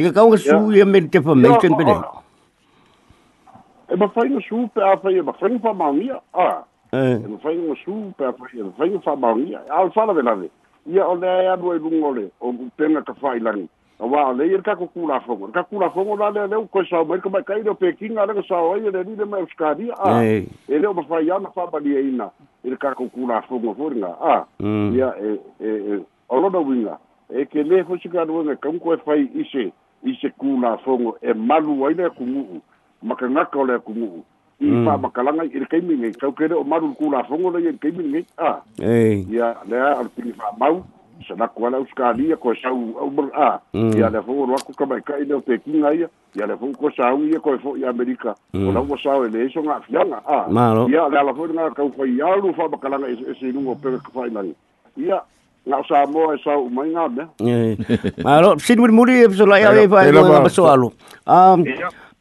ka 0.03 0.11
ka 0.11 0.21
su 0.35 0.75
ye 0.75 0.83
me 0.83 1.07
te 1.07 1.23
fa 1.23 1.31
me 1.31 1.47
te 1.63 1.71
pe 1.71 1.83
e 1.87 3.95
ma 3.95 4.05
fa 4.11 4.27
no 4.27 4.43
su 4.43 4.59
pe 4.75 4.83
a 4.83 4.99
fa 4.99 5.07
ye 5.07 5.23
ma 5.23 5.31
fa 5.39 5.71
ma 5.71 5.87
mia 5.95 6.19
ah 6.35 6.59
ena 7.03 7.37
faiga 7.37 7.75
su 7.85 8.13
pe 8.17 8.25
afai 8.25 8.59
ena 8.59 8.71
faiga 8.77 8.99
faamaogia 8.99 9.59
aole 9.69 10.05
lavelave 10.07 10.49
ia 10.87 11.07
o 11.07 11.15
lea 11.15 11.31
ah, 11.31 11.37
ah, 11.39 11.43
e 11.43 11.47
alu 11.47 11.71
a 11.71 11.77
do 11.79 11.89
ole 12.07 12.31
o 12.39 12.49
upega 12.49 13.01
ka 13.01 13.13
fa'ailagi 13.13 13.67
auā 13.99 14.25
o 14.29 14.33
lei 14.33 14.49
e 14.53 14.57
le 14.57 14.61
kakukulafogo 14.61 15.47
le 15.47 15.53
kakukulafogo 15.53 16.15
la 16.15 16.29
lea 16.29 16.47
leu 16.47 16.67
koe 16.67 16.85
sao 16.89 17.05
mai 17.05 17.19
kamaikai 17.19 17.63
leo 17.63 17.73
pekiga 17.75 18.25
lega 18.25 18.43
sao 18.47 18.73
ai 18.73 18.87
e 18.87 18.91
le 18.91 19.03
lile 19.03 19.25
mai 19.25 19.41
osikalia 19.41 19.93
a 20.03 20.23
e 20.23 20.45
leo 20.67 20.93
mafai 20.93 21.29
ana 21.31 21.49
fa'amaliaina 21.55 22.29
i 22.63 22.69
le 22.69 22.77
kakukulafogo 22.77 23.73
foi 23.77 23.95
ga 23.99 24.15
a 24.21 24.45
ia 24.93 25.13
e 25.21 25.39
e 25.61 26.03
o 26.29 26.37
um 26.39 26.51
do 26.51 26.59
uiga 26.61 26.99
um 27.29 27.35
um 27.35 27.39
e 27.41 27.45
kelē 27.45 27.83
foi 27.87 27.99
sikaluega 27.99 28.55
kaum 28.55 28.79
koe 28.79 28.97
fai 28.97 29.21
ise 29.35 29.71
ise 30.03 30.29
kulafogo 30.37 31.17
e 31.21 31.33
malu 31.33 31.85
ai 31.87 31.93
le 31.93 32.05
akumu'u 32.05 32.61
ma 33.03 33.15
kagaka 33.15 33.59
o 33.59 33.65
le 33.65 33.73
akumu'u 33.73 34.21
Hmm. 34.59 34.83
i 34.85 34.85
faamakalaga 34.87 35.43
i 35.43 35.59
le 35.59 35.65
kaimingai 35.67 36.11
kaukele 36.15 36.53
o 36.55 36.63
malu 36.63 36.93
kulafogo 36.95 37.49
lai 37.51 37.61
le 37.61 37.73
kaimingai 37.73 38.25
a 38.37 38.47
ah. 38.47 38.59
ia 38.79 39.17
ya, 39.31 39.55
lea 39.69 39.89
ale 39.99 40.07
pili 40.15 40.33
faamau 40.33 40.79
salaku 41.27 41.67
ala 41.67 41.79
usikalia 41.79 42.29
ya, 42.29 42.37
koe 42.37 42.55
sau 42.61 42.95
aumar 42.99 43.25
a 43.35 43.43
ah. 43.45 43.59
ia 43.73 43.79
hmm. 43.81 43.97
ya, 43.99 44.09
lea 44.09 44.21
fou 44.21 44.43
aloaku 44.45 44.71
kamaikaʻi 44.77 45.27
leo 45.27 45.39
pekiga 45.41 45.93
ia 45.93 46.07
ia 46.39 46.47
lea 46.47 46.57
fou 46.57 46.71
koe 46.71 46.91
saugi 46.97 47.31
ia 47.31 47.39
koe 47.39 47.57
foʻi 47.57 47.83
amerika 47.89 48.35
hmm. 48.53 48.67
o 48.67 48.71
lau 48.71 48.85
ua 48.89 48.97
sao 49.03 49.25
e 49.25 49.27
lē 49.27 49.51
so 49.51 49.61
gafiaga 49.61 50.21
a 50.25 50.39
ah. 50.47 50.87
ia 50.89 51.09
le 51.09 51.19
ala 51.19 51.31
foʻi 51.35 51.51
lega 51.51 51.69
kaufai 51.75 52.21
alu 52.21 52.53
faamakalaga 52.53 53.07
eseiluga 53.35 53.69
o 53.71 53.75
pega 53.75 53.99
kafainagi 53.99 54.53
ia 54.97 55.19
nga 55.67 55.83
sa 55.83 56.05
mo 56.07 56.31
e, 56.33 56.39
sa 56.43 56.55
umai 56.57 56.91
nga 56.93 57.09
ne. 57.09 57.75
Maro 58.23 58.55
sin 58.59 58.79
muri 58.79 58.93
muri 58.93 59.13
e, 59.25 59.29
so 59.35 59.45
la 59.45 59.59
ya 59.59 59.75
e, 59.75 59.87
ba 59.87 60.07
ba 60.07 60.49
so 60.49 60.69
alu. 60.71 60.93
Um 61.27 61.65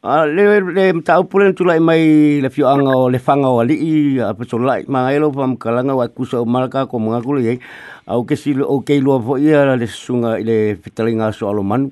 A 0.05 0.21
ah, 0.21 0.25
le 0.27 0.59
le 0.61 0.93
tau 1.01 1.27
tu 1.57 1.63
lai 1.65 1.79
mai 1.79 2.39
le 2.39 2.49
fio 2.53 2.67
anga 2.67 2.93
o 2.95 3.09
le 3.09 3.17
fanga 3.17 3.47
o 3.49 3.59
ali 3.59 4.19
a 4.19 4.35
peso 4.35 4.59
lai 4.59 4.85
ma 4.87 5.09
elo 5.11 5.31
pam 5.31 5.57
kalanga 5.57 5.95
wa 5.97 6.05
kusa 6.13 6.45
malaka 6.45 6.85
ko 6.85 6.99
mga 7.01 7.23
kulu 7.25 7.41
ye 7.41 7.57
au 8.05 8.21
ke 8.23 8.35
si 8.37 8.53
o 8.61 8.81
ke 8.85 8.99
lo 9.01 9.17
fo 9.19 9.37
ia 9.41 9.73
le 9.75 9.87
sunga 9.87 10.37
le 10.37 10.77
fitalinga 10.77 11.31
so 11.33 11.49
alo 11.49 11.63
man 11.63 11.89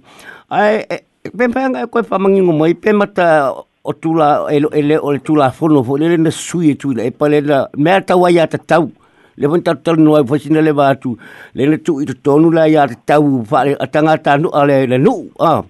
ai 0.51 0.85
e, 0.93 1.01
e, 1.25 1.29
pe 1.37 1.49
pe 1.49 1.57
anga 1.59 1.81
e 1.81 1.89
ko 1.89 2.03
fa 2.05 2.21
mangi 2.21 2.45
ngo 2.45 2.53
mai 2.53 2.75
pe 2.77 2.93
mata 2.93 3.49
o 3.81 3.91
tula 3.97 4.45
ele 4.53 4.69
ele 4.77 5.01
o 5.01 5.17
tula 5.17 5.49
fono 5.49 5.81
fo 5.81 5.97
le 5.97 6.13
na 6.15 6.29
sui 6.29 6.77
tu 6.77 6.93
le 6.93 7.09
pa 7.09 7.25
le 7.27 7.41
na 7.41 7.65
me 7.77 7.97
ta 8.05 8.13
wa 8.13 8.29
ya 8.29 8.45
ta 8.45 8.61
tau 8.61 8.91
le 9.37 9.47
von 9.47 9.65
ta 9.65 9.73
tau 9.73 9.97
noa 9.97 10.21
fo 10.21 10.37
sina 10.37 10.61
le 10.61 10.69
batu 10.69 11.17
le 11.57 11.65
na 11.65 11.81
tu 11.81 11.97
i 12.05 12.05
tonu 12.21 12.53
la 12.53 12.69
ya 12.77 12.85
ta 12.85 12.99
tau 13.17 13.41
fa 13.43 13.65
atanga 13.87 14.17
tanu 14.19 14.53
ale 14.53 14.85
le 14.85 15.01
nu 15.01 15.17
ah 15.49 15.61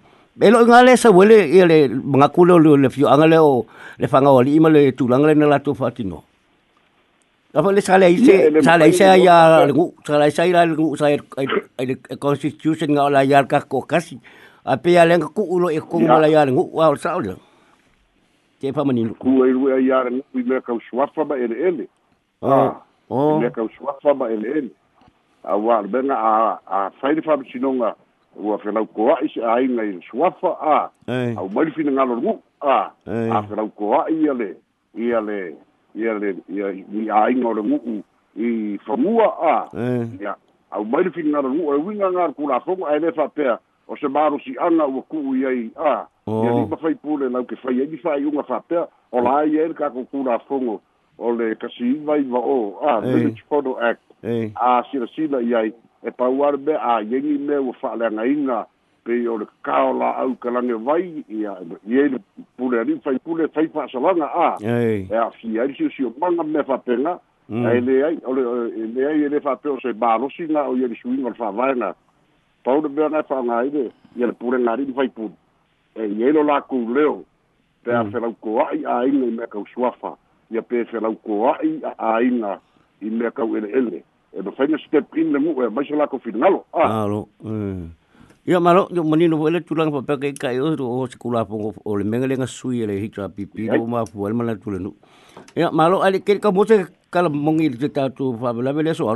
Elo 0.41 0.65
ngale 0.65 0.87
le 0.91 0.95
sa 0.97 1.11
wele 1.11 1.47
ia 1.47 1.63
le 1.65 1.87
mangakulo 1.89 2.57
le 2.57 2.75
le 2.77 2.89
fiu 2.89 3.05
angale 3.07 3.37
o 3.37 3.67
le 3.99 4.07
fanga 4.07 4.29
o 4.31 4.37
oh, 4.37 4.41
lima 4.41 4.67
le 4.67 4.91
tulanga 4.95 5.27
le 5.27 5.35
na 5.35 5.45
latu 5.45 5.75
fatino. 5.75 6.23
Apa 7.53 7.71
le 7.71 7.79
sala 7.81 8.09
ise 8.09 8.49
sala 8.63 8.87
ise 8.87 9.03
ya 9.21 9.63
lu 9.67 9.93
sala 10.07 10.27
ise 10.27 10.49
ya 10.49 10.65
lu 10.65 10.95
sa 10.97 11.05
ai 11.09 11.95
constitution 12.19 12.91
nga 12.97 13.09
la 13.11 13.23
yar 13.23 13.45
ka 13.45 13.61
ko 13.61 13.81
kasi. 13.85 14.17
Apa 14.65 14.89
ya 14.89 15.05
le 15.05 15.21
ku 15.21 15.45
ulo 15.45 15.69
e 15.69 15.77
ko 15.77 15.99
mala 15.99 16.25
yar 16.27 16.49
ngu 16.49 16.67
wa 16.73 16.89
sa 16.97 17.13
ulo. 17.15 17.37
Ke 18.59 18.73
pa 18.73 18.81
manin 18.83 19.13
ku 19.13 19.29
ai 19.45 19.53
lu 19.53 19.69
yar 19.85 20.09
ngu 20.09 20.23
me 20.33 20.57
ka 20.65 20.73
swafa 20.89 21.23
ba 21.29 21.37
ele 21.37 21.53
ele. 21.61 21.85
Oh. 22.41 22.49
Ah. 22.49 22.81
Oh. 23.07 23.37
Me 23.39 23.53
ka 23.53 23.61
swafa 23.77 24.17
ba 24.17 24.33
ele 24.33 24.49
ele. 24.49 24.69
Awa 25.45 25.83
benga 25.85 26.17
a 26.17 26.57
a 26.65 26.77
sai 26.99 27.21
fa 27.21 27.37
bisinonga. 27.37 27.93
ua 28.35 28.57
felau 28.57 28.85
koa'i 28.97 29.29
se 29.33 29.41
aiga 29.55 29.83
i 29.85 29.99
suafa 30.11 30.49
a 30.75 30.77
au 31.37 31.49
mai 31.53 31.71
finagalo 31.75 32.15
lugu 32.15 32.39
a 32.61 32.77
a 33.37 33.41
felau 33.49 33.69
koa'i 33.77 34.15
ia 34.25 34.33
le 34.33 34.47
ia 34.97 35.21
le 35.21 35.41
ia 35.95 36.13
le 36.13 36.35
ia 36.49 36.67
mi 36.89 37.09
aiga 37.09 37.47
o 37.47 37.53
le 37.53 38.01
i 38.37 38.77
famua 38.85 39.27
a 39.51 39.55
ia 40.21 40.35
au 40.71 40.85
mai 40.85 41.03
le 41.03 41.11
finagalo 41.11 41.47
lugu 41.53 41.73
e 41.73 41.75
uiga 41.77 42.11
galukulafogo 42.11 42.87
ae 42.87 42.99
le 42.99 43.11
fa'apea 43.11 43.59
o 43.87 43.95
se 43.95 44.07
ana 44.61 44.85
ua 44.87 45.01
ku 45.09 45.35
i 45.35 45.45
ai 45.45 45.69
a 45.75 45.93
ia 46.27 46.51
lima 46.53 46.77
faipule 46.77 47.29
lau 47.29 47.45
ke 47.45 47.55
fai 47.55 47.79
ai 47.79 47.85
li 47.85 47.97
fa'aiuga 47.97 48.43
fa'apea 48.43 48.87
o 49.11 49.21
la 49.21 49.43
ia 49.45 49.61
ku 49.61 49.67
le 49.67 49.73
kakoukulafogo 49.73 50.81
o 51.17 51.31
le 51.31 51.55
kasiiva 51.55 52.17
iva 52.17 52.39
o 52.39 52.77
a 52.81 53.01
village 53.01 53.43
chodo 53.49 53.77
act 53.79 54.01
a 54.55 54.83
si 54.91 54.99
i 55.45 55.55
ai 55.55 55.73
e 56.03 56.11
pauar 56.11 56.57
be 56.57 56.73
a 56.75 56.99
yengi 57.01 57.37
me 57.47 57.57
u 57.57 57.73
fa 57.79 57.95
la 57.95 58.09
ngainga 58.11 58.65
pe 59.03 59.11
yo 59.23 59.37
le 59.37 59.45
kaola 59.63 60.09
au 60.23 60.35
ka 60.35 60.49
lange 60.51 60.73
vai 60.73 61.23
ia 61.29 61.55
ye 61.87 62.07
le 62.15 62.19
pule 62.57 62.83
ri 62.83 62.99
fai 63.03 63.17
pule 63.23 63.47
fai 63.55 63.67
pa 63.67 63.87
so 63.87 63.99
langa 63.99 64.27
a 64.47 64.57
e 64.61 65.07
a 65.11 65.29
fi 65.39 65.59
ai 65.59 65.73
si 65.77 65.87
si 65.95 66.03
manga 66.19 66.43
me 66.43 66.63
fa 66.63 66.77
pena 66.77 67.19
mm. 67.49 67.65
ai 67.65 67.79
le 67.81 67.95
ai 68.03 68.17
ole 68.25 68.43
le 68.95 69.05
ai 69.07 69.19
e 69.23 69.29
le 69.29 69.39
fa 69.39 69.55
pe 69.55 69.69
o 69.69 69.79
se 69.79 69.93
ba 69.93 70.17
lo 70.19 70.29
singa 70.35 70.67
o 70.67 70.75
ye 70.75 70.87
le 70.87 70.95
suinga 70.99 71.33
fa 71.39 71.51
vai 71.51 71.73
na 71.75 71.93
pau 72.63 72.81
de 72.81 72.87
be 72.89 73.07
na 73.09 73.21
fa 73.23 73.39
ngai 73.41 73.69
de 73.71 73.85
ye 74.15 74.25
le 74.27 74.33
pule 74.33 74.59
ngari 74.59 74.85
fai 74.93 75.07
pule 75.09 75.35
e 75.95 76.03
ye 76.03 76.31
lo 76.31 76.43
la 76.43 76.59
ku 76.61 76.83
leo 76.93 77.23
pe 77.83 77.91
a 77.95 78.03
fe 78.03 78.17
mm. 78.19 78.23
la 78.23 78.29
ku 78.43 78.57
ai 78.59 78.83
ai 78.83 79.11
me 79.11 79.47
ka 79.47 79.59
suafa 79.73 80.15
ye 80.51 80.59
pe 80.61 80.83
fe 80.83 80.99
la 80.99 81.09
ku 81.23 81.47
ai 81.47 81.79
ai 81.97 82.27
na 82.29 82.59
i 83.03 83.09
me 83.09 83.31
ka 83.31 83.43
u 83.47 83.55
ele 83.55 83.67
ele 83.71 84.03
e 84.35 84.41
no 84.41 84.51
fainga 84.51 84.77
step 84.79 85.05
in 85.15 85.31
le 85.33 85.39
mu 85.39 85.51
e 85.61 85.69
mai 85.69 85.85
sala 85.87 86.07
ko 86.09 86.17
finalo 86.17 86.65
ah 86.73 87.05
alo 87.05 87.29
ia 88.45 88.57
malo 88.63 88.89
yo 88.89 89.03
mani 89.05 89.29
no 89.29 89.37
ele 89.47 89.61
tulang 89.61 89.93
pa 89.93 90.01
pa 90.01 90.15
kai 90.21 90.33
kai 90.33 90.57
o 90.59 90.73
o 90.73 91.05
sikula 91.07 91.45
po 91.45 91.71
o 91.85 91.95
le 91.97 92.03
mengele 92.03 92.35
nga 92.37 92.47
sui 92.49 92.81
ele 92.81 92.97
hitra 92.99 93.29
pipi 93.29 93.69
no 93.69 93.85
ma 93.85 94.05
fu 94.09 94.25
el 94.27 94.33
mala 94.33 94.55
tulenu 94.57 94.91
ia 95.57 95.69
malo 95.71 96.01
ali 96.01 96.19
ke 96.25 96.39
ka 96.41 96.49
mose 96.51 96.89
kala 97.13 97.29
mongi 97.29 97.69
te 97.77 97.87
tatu 97.93 98.33
fa 98.41 98.53
bela 98.57 98.73
bela 98.73 98.93
so 98.97 99.13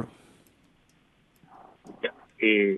e 2.38 2.78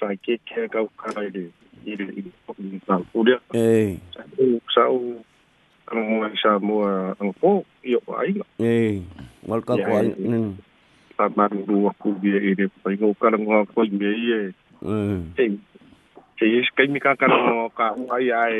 try 0.00 0.16
ke 0.24 0.40
ke 0.48 0.64
ka 0.72 0.88
ka 0.96 1.20
ile 1.20 1.52
ile 1.84 2.04
ile 2.16 2.30
o 3.12 3.20
dia 3.22 3.38
eh 3.52 4.00
sa 4.72 4.88
o 4.88 5.20
ang 5.86 6.02
mga 6.02 6.28
isa 6.34 6.50
mo 6.58 6.82
ang 7.22 7.30
po 7.38 7.62
iyo 7.84 8.00
ko 8.08 8.16
ay 8.24 8.32
eh 8.64 8.98
ka 9.44 9.76
ko 9.76 9.90
ay 10.00 10.08
tātari 11.18 11.64
rua 11.68 11.94
kubia 12.02 12.40
i 12.50 12.54
re 12.60 12.68
pai 12.84 12.94
ngō 13.00 13.14
karangoa 13.20 13.64
koi 13.74 13.88
me 13.92 14.12
i 14.12 14.36
e. 14.36 14.44
eh 14.96 15.56
te 16.36 16.44
yes 16.44 16.66
kai 16.76 16.84
mi 16.92 17.00
ka 17.00 17.14
ka 17.16 17.28
no 17.32 17.68
ka 17.78 17.84
ai 18.12 18.26
ai 18.38 18.56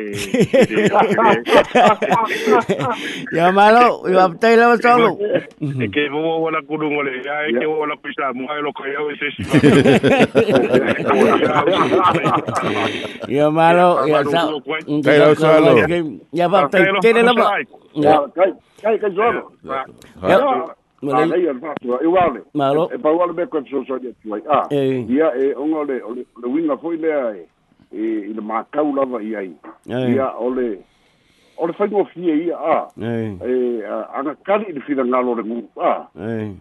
ya 3.37 3.51
malo 3.59 3.83
yo 4.09 4.23
apte 4.23 4.55
la 4.57 4.71
solo 4.81 5.11
que 5.97 6.07
wala 6.14 6.62
kurungo 6.69 7.03
le 7.09 7.12
ya 7.27 7.37
que 7.53 7.66
wala 7.69 7.95
pisa 8.03 8.33
mo 8.33 8.49
lo 8.64 8.73
que 8.73 8.95
yo 8.97 9.05
es 9.12 9.37
ya 13.29 13.51
malo 13.53 14.07
ya 14.09 14.25
sa 14.33 14.49
ya 15.05 15.29
solo 15.37 15.77
ya 16.33 16.47
apte 16.49 16.81
tiene 17.05 17.29
kaya, 17.37 17.61
ya 18.09 18.16
kai 18.81 18.97
kai 19.05 19.12
yo 19.12 19.45
ya 20.25 20.49
Mala 21.02 21.35
ah, 21.35 21.37
ia 21.37 21.52
fatu, 21.61 21.92
e 22.02 22.06
wale. 22.09 22.40
Malo. 22.54 22.88
E 22.92 22.98
pa 22.98 23.11
wale 23.11 23.32
beko 23.32 23.59
e 23.61 23.68
soso 23.70 23.94
ah, 23.94 23.96
eh. 23.96 24.02
ia 24.02 24.12
tuai. 24.22 24.40
Eh, 24.40 24.48
ah, 24.48 24.66
eh, 24.70 24.78
e. 24.80 25.06
ia 25.12 25.28
e 25.37 25.54
onga 25.54 25.82
le, 25.92 26.00
le, 26.14 26.22
le 26.42 26.48
winga 26.48 26.76
foi 26.78 26.96
lea 26.96 27.35
e, 27.35 27.46
e 27.92 28.32
le 28.32 28.40
makau 28.40 28.94
lava 28.94 29.20
ia 29.22 29.40
i. 29.42 29.52
Ia 29.87 30.32
ole, 30.40 30.78
ole 31.56 31.72
fai 31.76 31.88
ngo 31.90 32.04
fie 32.14 32.35
ia, 32.46 32.56
ah. 32.56 32.88
E. 32.98 33.37
E, 33.44 33.82
uh, 33.85 34.09
anga 34.16 34.35
kari 34.46 34.64
ili 34.70 34.80
fina 34.80 35.04
ngalo 35.04 35.35
le 35.35 35.42
ngu, 35.44 35.68
ah. 35.80 36.09
E. 36.16 36.54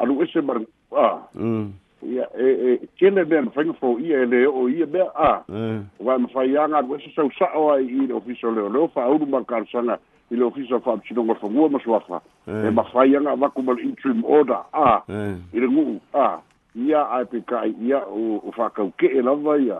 Alu 0.00 0.22
ese 0.22 0.42
bar, 0.42 0.58
ah. 0.96 1.22
Mm. 1.34 1.70
Ia, 2.10 2.26
e, 2.36 2.46
e, 2.70 2.78
kene 2.98 3.24
bea 3.24 3.40
na 3.40 3.50
fai 3.54 3.64
ngo 3.68 3.72
fo 3.78 3.98
ia 4.00 4.18
e 4.26 4.26
le 4.26 4.46
o 4.50 4.66
ia 4.68 4.86
bea, 4.86 5.06
ah. 5.14 5.44
E. 5.48 5.78
Wai 6.00 6.18
ma 6.18 6.26
fai 6.34 6.56
anga, 6.58 6.78
alu 6.82 6.96
ese 6.98 7.14
sa 7.14 7.22
usao 7.22 7.70
ai 7.72 7.86
i 7.86 8.06
le 8.10 8.14
ofiso 8.18 8.50
leo, 8.50 8.68
leo 8.68 8.88
fa 8.90 9.06
auru 9.06 9.26
mar 9.30 9.44
karsanga, 9.46 9.92
ah 9.94 10.00
ile 10.30 10.44
ofisi 10.44 10.74
a 10.74 10.80
faapitinoga 10.80 11.34
fagua 11.34 11.68
ma 11.68 11.80
suafa 11.82 12.20
eh. 12.48 12.64
e 12.66 12.70
mafaiaga 12.70 13.30
awaku 13.30 13.62
ma 13.62 13.72
le 13.72 13.82
interim 13.82 14.24
order 14.24 14.60
a 14.72 15.02
eh. 15.08 15.36
i 15.54 15.60
le 15.60 15.68
gu'u 15.68 16.00
a 16.14 16.38
ia 16.86 17.04
pe 17.04 17.24
pekai 17.40 17.74
ia 17.86 17.98
o 18.06 18.52
faakauke'e 18.56 19.22
lava 19.22 19.56
ia 19.58 19.78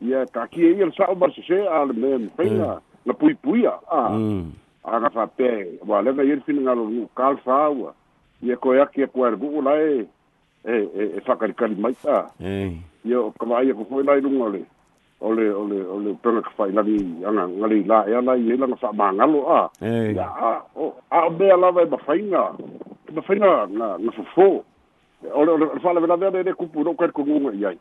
ia 0.00 0.26
kakie 0.26 0.70
ia 0.76 0.84
le 0.86 0.92
sa'o 0.92 1.14
masese 1.14 1.66
a 1.68 1.84
le 1.84 1.92
me 1.92 2.18
mafaiga 2.18 2.80
na 3.06 3.12
eh. 3.12 3.18
puipuia 3.18 3.72
a 3.90 4.12
aga 4.84 5.10
faapea 5.10 5.56
mm. 5.56 5.90
walega 5.90 6.22
ia 6.24 6.34
le 6.34 6.40
finagalo 6.40 6.88
le 6.90 6.96
gu'u 6.96 7.08
kalfa 7.16 7.68
ua 7.70 7.94
ia 8.42 8.56
koe 8.56 8.82
ake 8.82 9.04
aku 9.04 9.24
ae 9.24 9.30
le 9.30 9.36
gu'u 9.36 9.62
lae 9.62 10.06
e 10.64 10.88
e 11.16 11.20
faakalikali 11.26 11.74
e 11.74 11.80
mai 11.80 11.96
a 12.08 12.28
ia 13.04 13.20
o 13.20 13.30
kamaaia 13.32 13.70
e 13.70 13.74
kofoi 13.74 14.04
lai 14.04 14.20
luga 14.20 14.48
le 14.48 14.62
ole 15.20 15.50
ole 15.52 15.82
ole 15.86 16.14
pelo 16.22 16.40
que 16.42 16.48
fai 16.56 16.72
nali 16.72 17.16
ana 17.26 17.46
ngali 17.46 17.84
la 17.84 18.04
ya 18.08 18.20
la 18.20 18.34
ye 18.36 18.56
la 18.56 18.66
fa 18.76 18.90
mangalo 18.92 19.44
a 19.52 19.70
ya 19.82 20.24
a 20.26 20.62
o 20.76 20.94
a 21.10 21.30
be 21.30 21.50
ala 21.50 21.70
vai 21.72 21.84
bafaina 21.84 22.56
bafaina 23.12 23.68
e 23.68 23.72
na 23.76 23.96
na 23.98 24.12
fofo 24.12 24.64
ole 25.34 25.50
ole 25.50 25.78
fala 25.82 26.00
vela 26.00 26.16
vela 26.16 26.42
de 26.42 26.52
kupu 26.54 26.84
no 26.84 26.94
kar 26.94 27.12
kungu 27.12 27.52
ya 27.52 27.74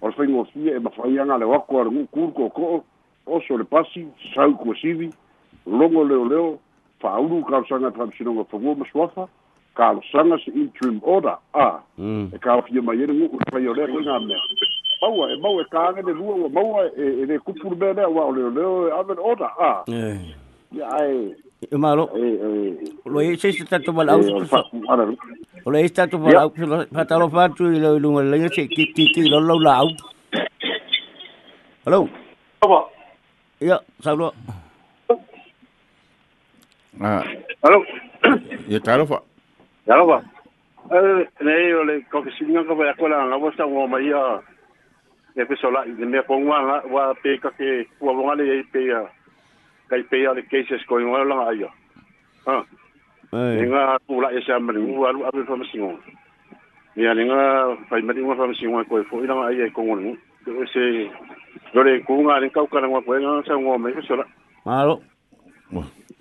ole 0.00 0.12
fai 0.16 0.26
mo 0.26 0.46
si 0.54 0.68
e 0.70 0.78
bafaina 0.78 1.24
na 1.24 1.36
le 1.38 1.44
wako 1.44 1.80
ar 1.80 1.90
ngu 1.90 2.32
ko 2.32 2.84
o 3.26 3.40
so 3.40 3.58
le 3.58 3.64
pasi 3.64 4.06
sau 4.34 4.54
ko 4.54 4.72
sivi 4.80 5.10
longo 5.66 6.04
le 6.04 6.14
ole 6.14 6.58
fa 7.00 7.18
uru 7.18 7.42
ka 7.44 7.62
sanga 7.68 7.90
tra 7.90 8.06
sino 8.16 8.32
ngo 8.32 8.44
fogo 8.44 8.78
mo 8.78 8.84
swafa 8.92 9.26
ka 9.74 9.90
sanga 10.12 10.38
se 10.38 10.52
interim 10.54 11.00
order 11.02 11.34
a 11.52 11.82
mm. 11.98 12.30
e 12.34 12.38
ka 12.38 12.62
fi 12.62 12.78
ma 12.78 12.94
yere 12.94 13.12
ngu 13.12 13.38
fai 13.50 13.66
ole 13.66 13.82
ngu 13.90 14.00
na 14.06 14.20
maua 15.02 15.28
e 15.28 15.32
eh, 15.32 15.36
mau 15.40 15.58
e 15.60 15.64
kāge 15.72 16.02
le 16.06 16.12
lua 16.12 16.34
ua 16.40 16.48
maua 16.48 16.84
e 16.84 17.00
eh, 17.00 17.26
le 17.28 17.34
eh, 17.34 17.38
kupuru 17.40 17.76
mea 17.76 17.92
lea 17.92 18.08
ua 18.08 18.24
o 18.28 18.32
leo 18.32 18.50
leo 18.50 18.88
e 18.88 18.92
aven 18.98 19.18
ora 19.20 19.50
a 19.58 19.70
ia 20.72 20.86
ae 20.92 21.34
e 21.70 21.76
malo 21.76 22.08
lo 23.04 23.20
e 23.20 23.36
se 23.36 23.52
sta 23.52 23.78
to 23.78 23.92
mal 23.92 24.08
aus 24.10 24.26
o 25.64 25.70
le 25.70 25.86
sta 25.88 26.06
to 26.06 26.18
mal 26.18 26.36
aus 26.36 26.88
fa 26.92 27.04
ta 27.04 27.16
lo 27.18 27.28
fa 27.28 27.48
tu 27.48 27.64
le 27.70 27.94
lu 27.98 28.10
le 28.20 28.38
le 28.38 28.48
se 28.48 28.66
ki 28.68 28.90
ki 28.94 29.04
ki 29.14 29.26
lo 29.28 29.40
lo 29.40 29.58
la 29.60 29.76
au 29.80 29.88
hello 31.84 32.08
apa 32.60 32.80
ya 33.60 33.80
sao 34.02 34.16
lo 34.16 34.32
ah 37.04 37.22
hello 37.64 37.84
ya 38.68 38.80
ta 38.80 38.96
lo 38.96 39.04
fa 39.06 39.20
ya 39.86 39.96
lo 40.00 40.08
fa 40.10 40.18
eh 40.88 41.28
nei 41.44 41.72
o 41.76 41.84
le 41.84 42.00
ko 42.10 42.22
ke 42.24 42.32
singa 42.38 42.64
ko 42.64 42.80
ya 42.84 42.94
ko 42.96 43.08
la 43.08 43.24
la 43.28 43.36
vo 43.36 43.50
e 45.36 45.44
pe 45.44 45.54
sola 45.56 45.84
de 45.84 46.06
me 46.06 46.22
po 46.22 46.34
nga 46.40 46.80
wa 46.88 47.12
pe 47.22 47.36
ka 47.42 47.52
ke 47.56 47.84
wa 48.00 48.12
nga 48.16 48.32
le 48.40 48.64
pe 48.72 48.80
ya 48.88 49.00
kai 49.92 50.02
pe 50.08 50.16
ya 50.24 50.32
le 50.32 50.42
cases 50.50 50.80
ko 50.88 50.96
nga 50.96 51.20
la 51.28 51.34
nga 51.36 51.52
ya 51.60 51.68
ha 52.48 52.56
e 53.60 53.64
nga 53.68 54.00
tu 54.08 54.16
la 54.20 54.28
e 54.32 54.40
sa 54.48 54.56
mari 54.58 54.80
u 54.80 55.04
alu 55.04 55.28
alu 55.28 55.44
fa 55.44 55.54
ya 56.96 57.12
le 57.12 57.22
nga 57.28 57.38
fa 57.92 58.00
mari 58.00 58.22
u 58.24 58.32
fa 58.32 58.48
masingo 58.48 58.80
ko 58.88 59.04
fo 59.10 59.20
ina 59.20 59.36
ai 59.44 59.60
e 59.68 59.74
ko 59.76 59.82
ngun 59.84 60.16
ko 60.44 60.64
se 60.72 60.82
do 61.76 61.82
le 61.84 62.00
ku 62.08 62.16
nga 62.24 62.40
le 62.40 62.48
ka 62.48 62.64
ka 62.72 62.80
nga 62.80 63.00
ko 63.04 63.12
nga 63.12 63.44
sa 63.44 63.60
ngo 63.60 63.76
me 63.76 63.92
sola 64.08 64.24
malo 64.64 65.04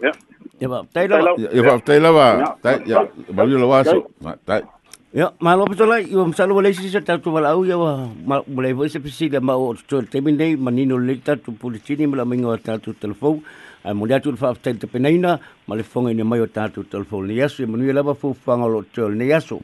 ya 0.03 0.11
ya 0.59 0.67
ba 0.67 0.83
tai 0.91 1.07
la 1.07 1.23
ya 1.55 1.63
ba 1.63 1.79
tai 1.79 1.99
la 2.03 2.11
ba 2.11 2.27
tai 2.59 2.83
ya 2.83 3.07
ba 3.31 3.47
yo 3.47 3.55
lo 3.63 3.71
va 3.71 3.79
so 3.87 4.11
tai 4.43 4.74
Ya, 5.15 5.31
malo 5.39 5.63
pa 5.63 5.79
lah 5.87 6.03
ibu 6.03 6.27
ya, 6.27 6.35
salo 6.35 6.59
boleh 6.59 6.75
sih 6.75 6.91
sa 6.91 6.99
tatu 6.99 7.31
wala 7.31 7.55
au 7.55 7.63
boleh 7.63 8.43
boleh 8.51 8.75
po 8.75 8.83
sa 8.83 8.99
pisila 8.99 9.39
mao 9.39 9.71
to 9.87 10.03
temin 10.03 10.35
dei 10.35 10.59
manino 10.59 10.99
leta 10.99 11.39
tu 11.39 11.55
pulisini 11.55 12.03
ini 12.03 12.19
mingo 12.27 12.51
tatu 12.59 12.91
telefon, 12.91 13.39
ai 13.87 13.95
ah, 13.95 13.95
mulia 13.95 14.19
tu 14.19 14.35
fa 14.35 14.51
aftel 14.51 14.75
te 14.75 14.91
penaina, 14.91 15.39
male 15.71 15.83
fonga 15.87 16.11
ni 16.11 16.19
mayo 16.23 16.47
tatu 16.51 16.83
telefon 16.83 17.27
ni 17.31 17.39
yasu, 17.39 17.63
manu 17.65 17.87
lava 17.93 18.11
fu 18.13 18.33
fanga 18.35 18.67
lo 18.67 18.83
tol 18.91 19.15
ni 19.15 19.31
yasu. 19.31 19.55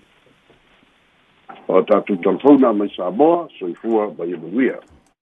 O 1.68 1.84
tatu 1.84 2.16
telefon 2.24 2.62
na 2.64 2.72
mai 2.72 2.88
soifua 3.60 4.08
ba 4.08 4.24
yebuia. 4.24 4.91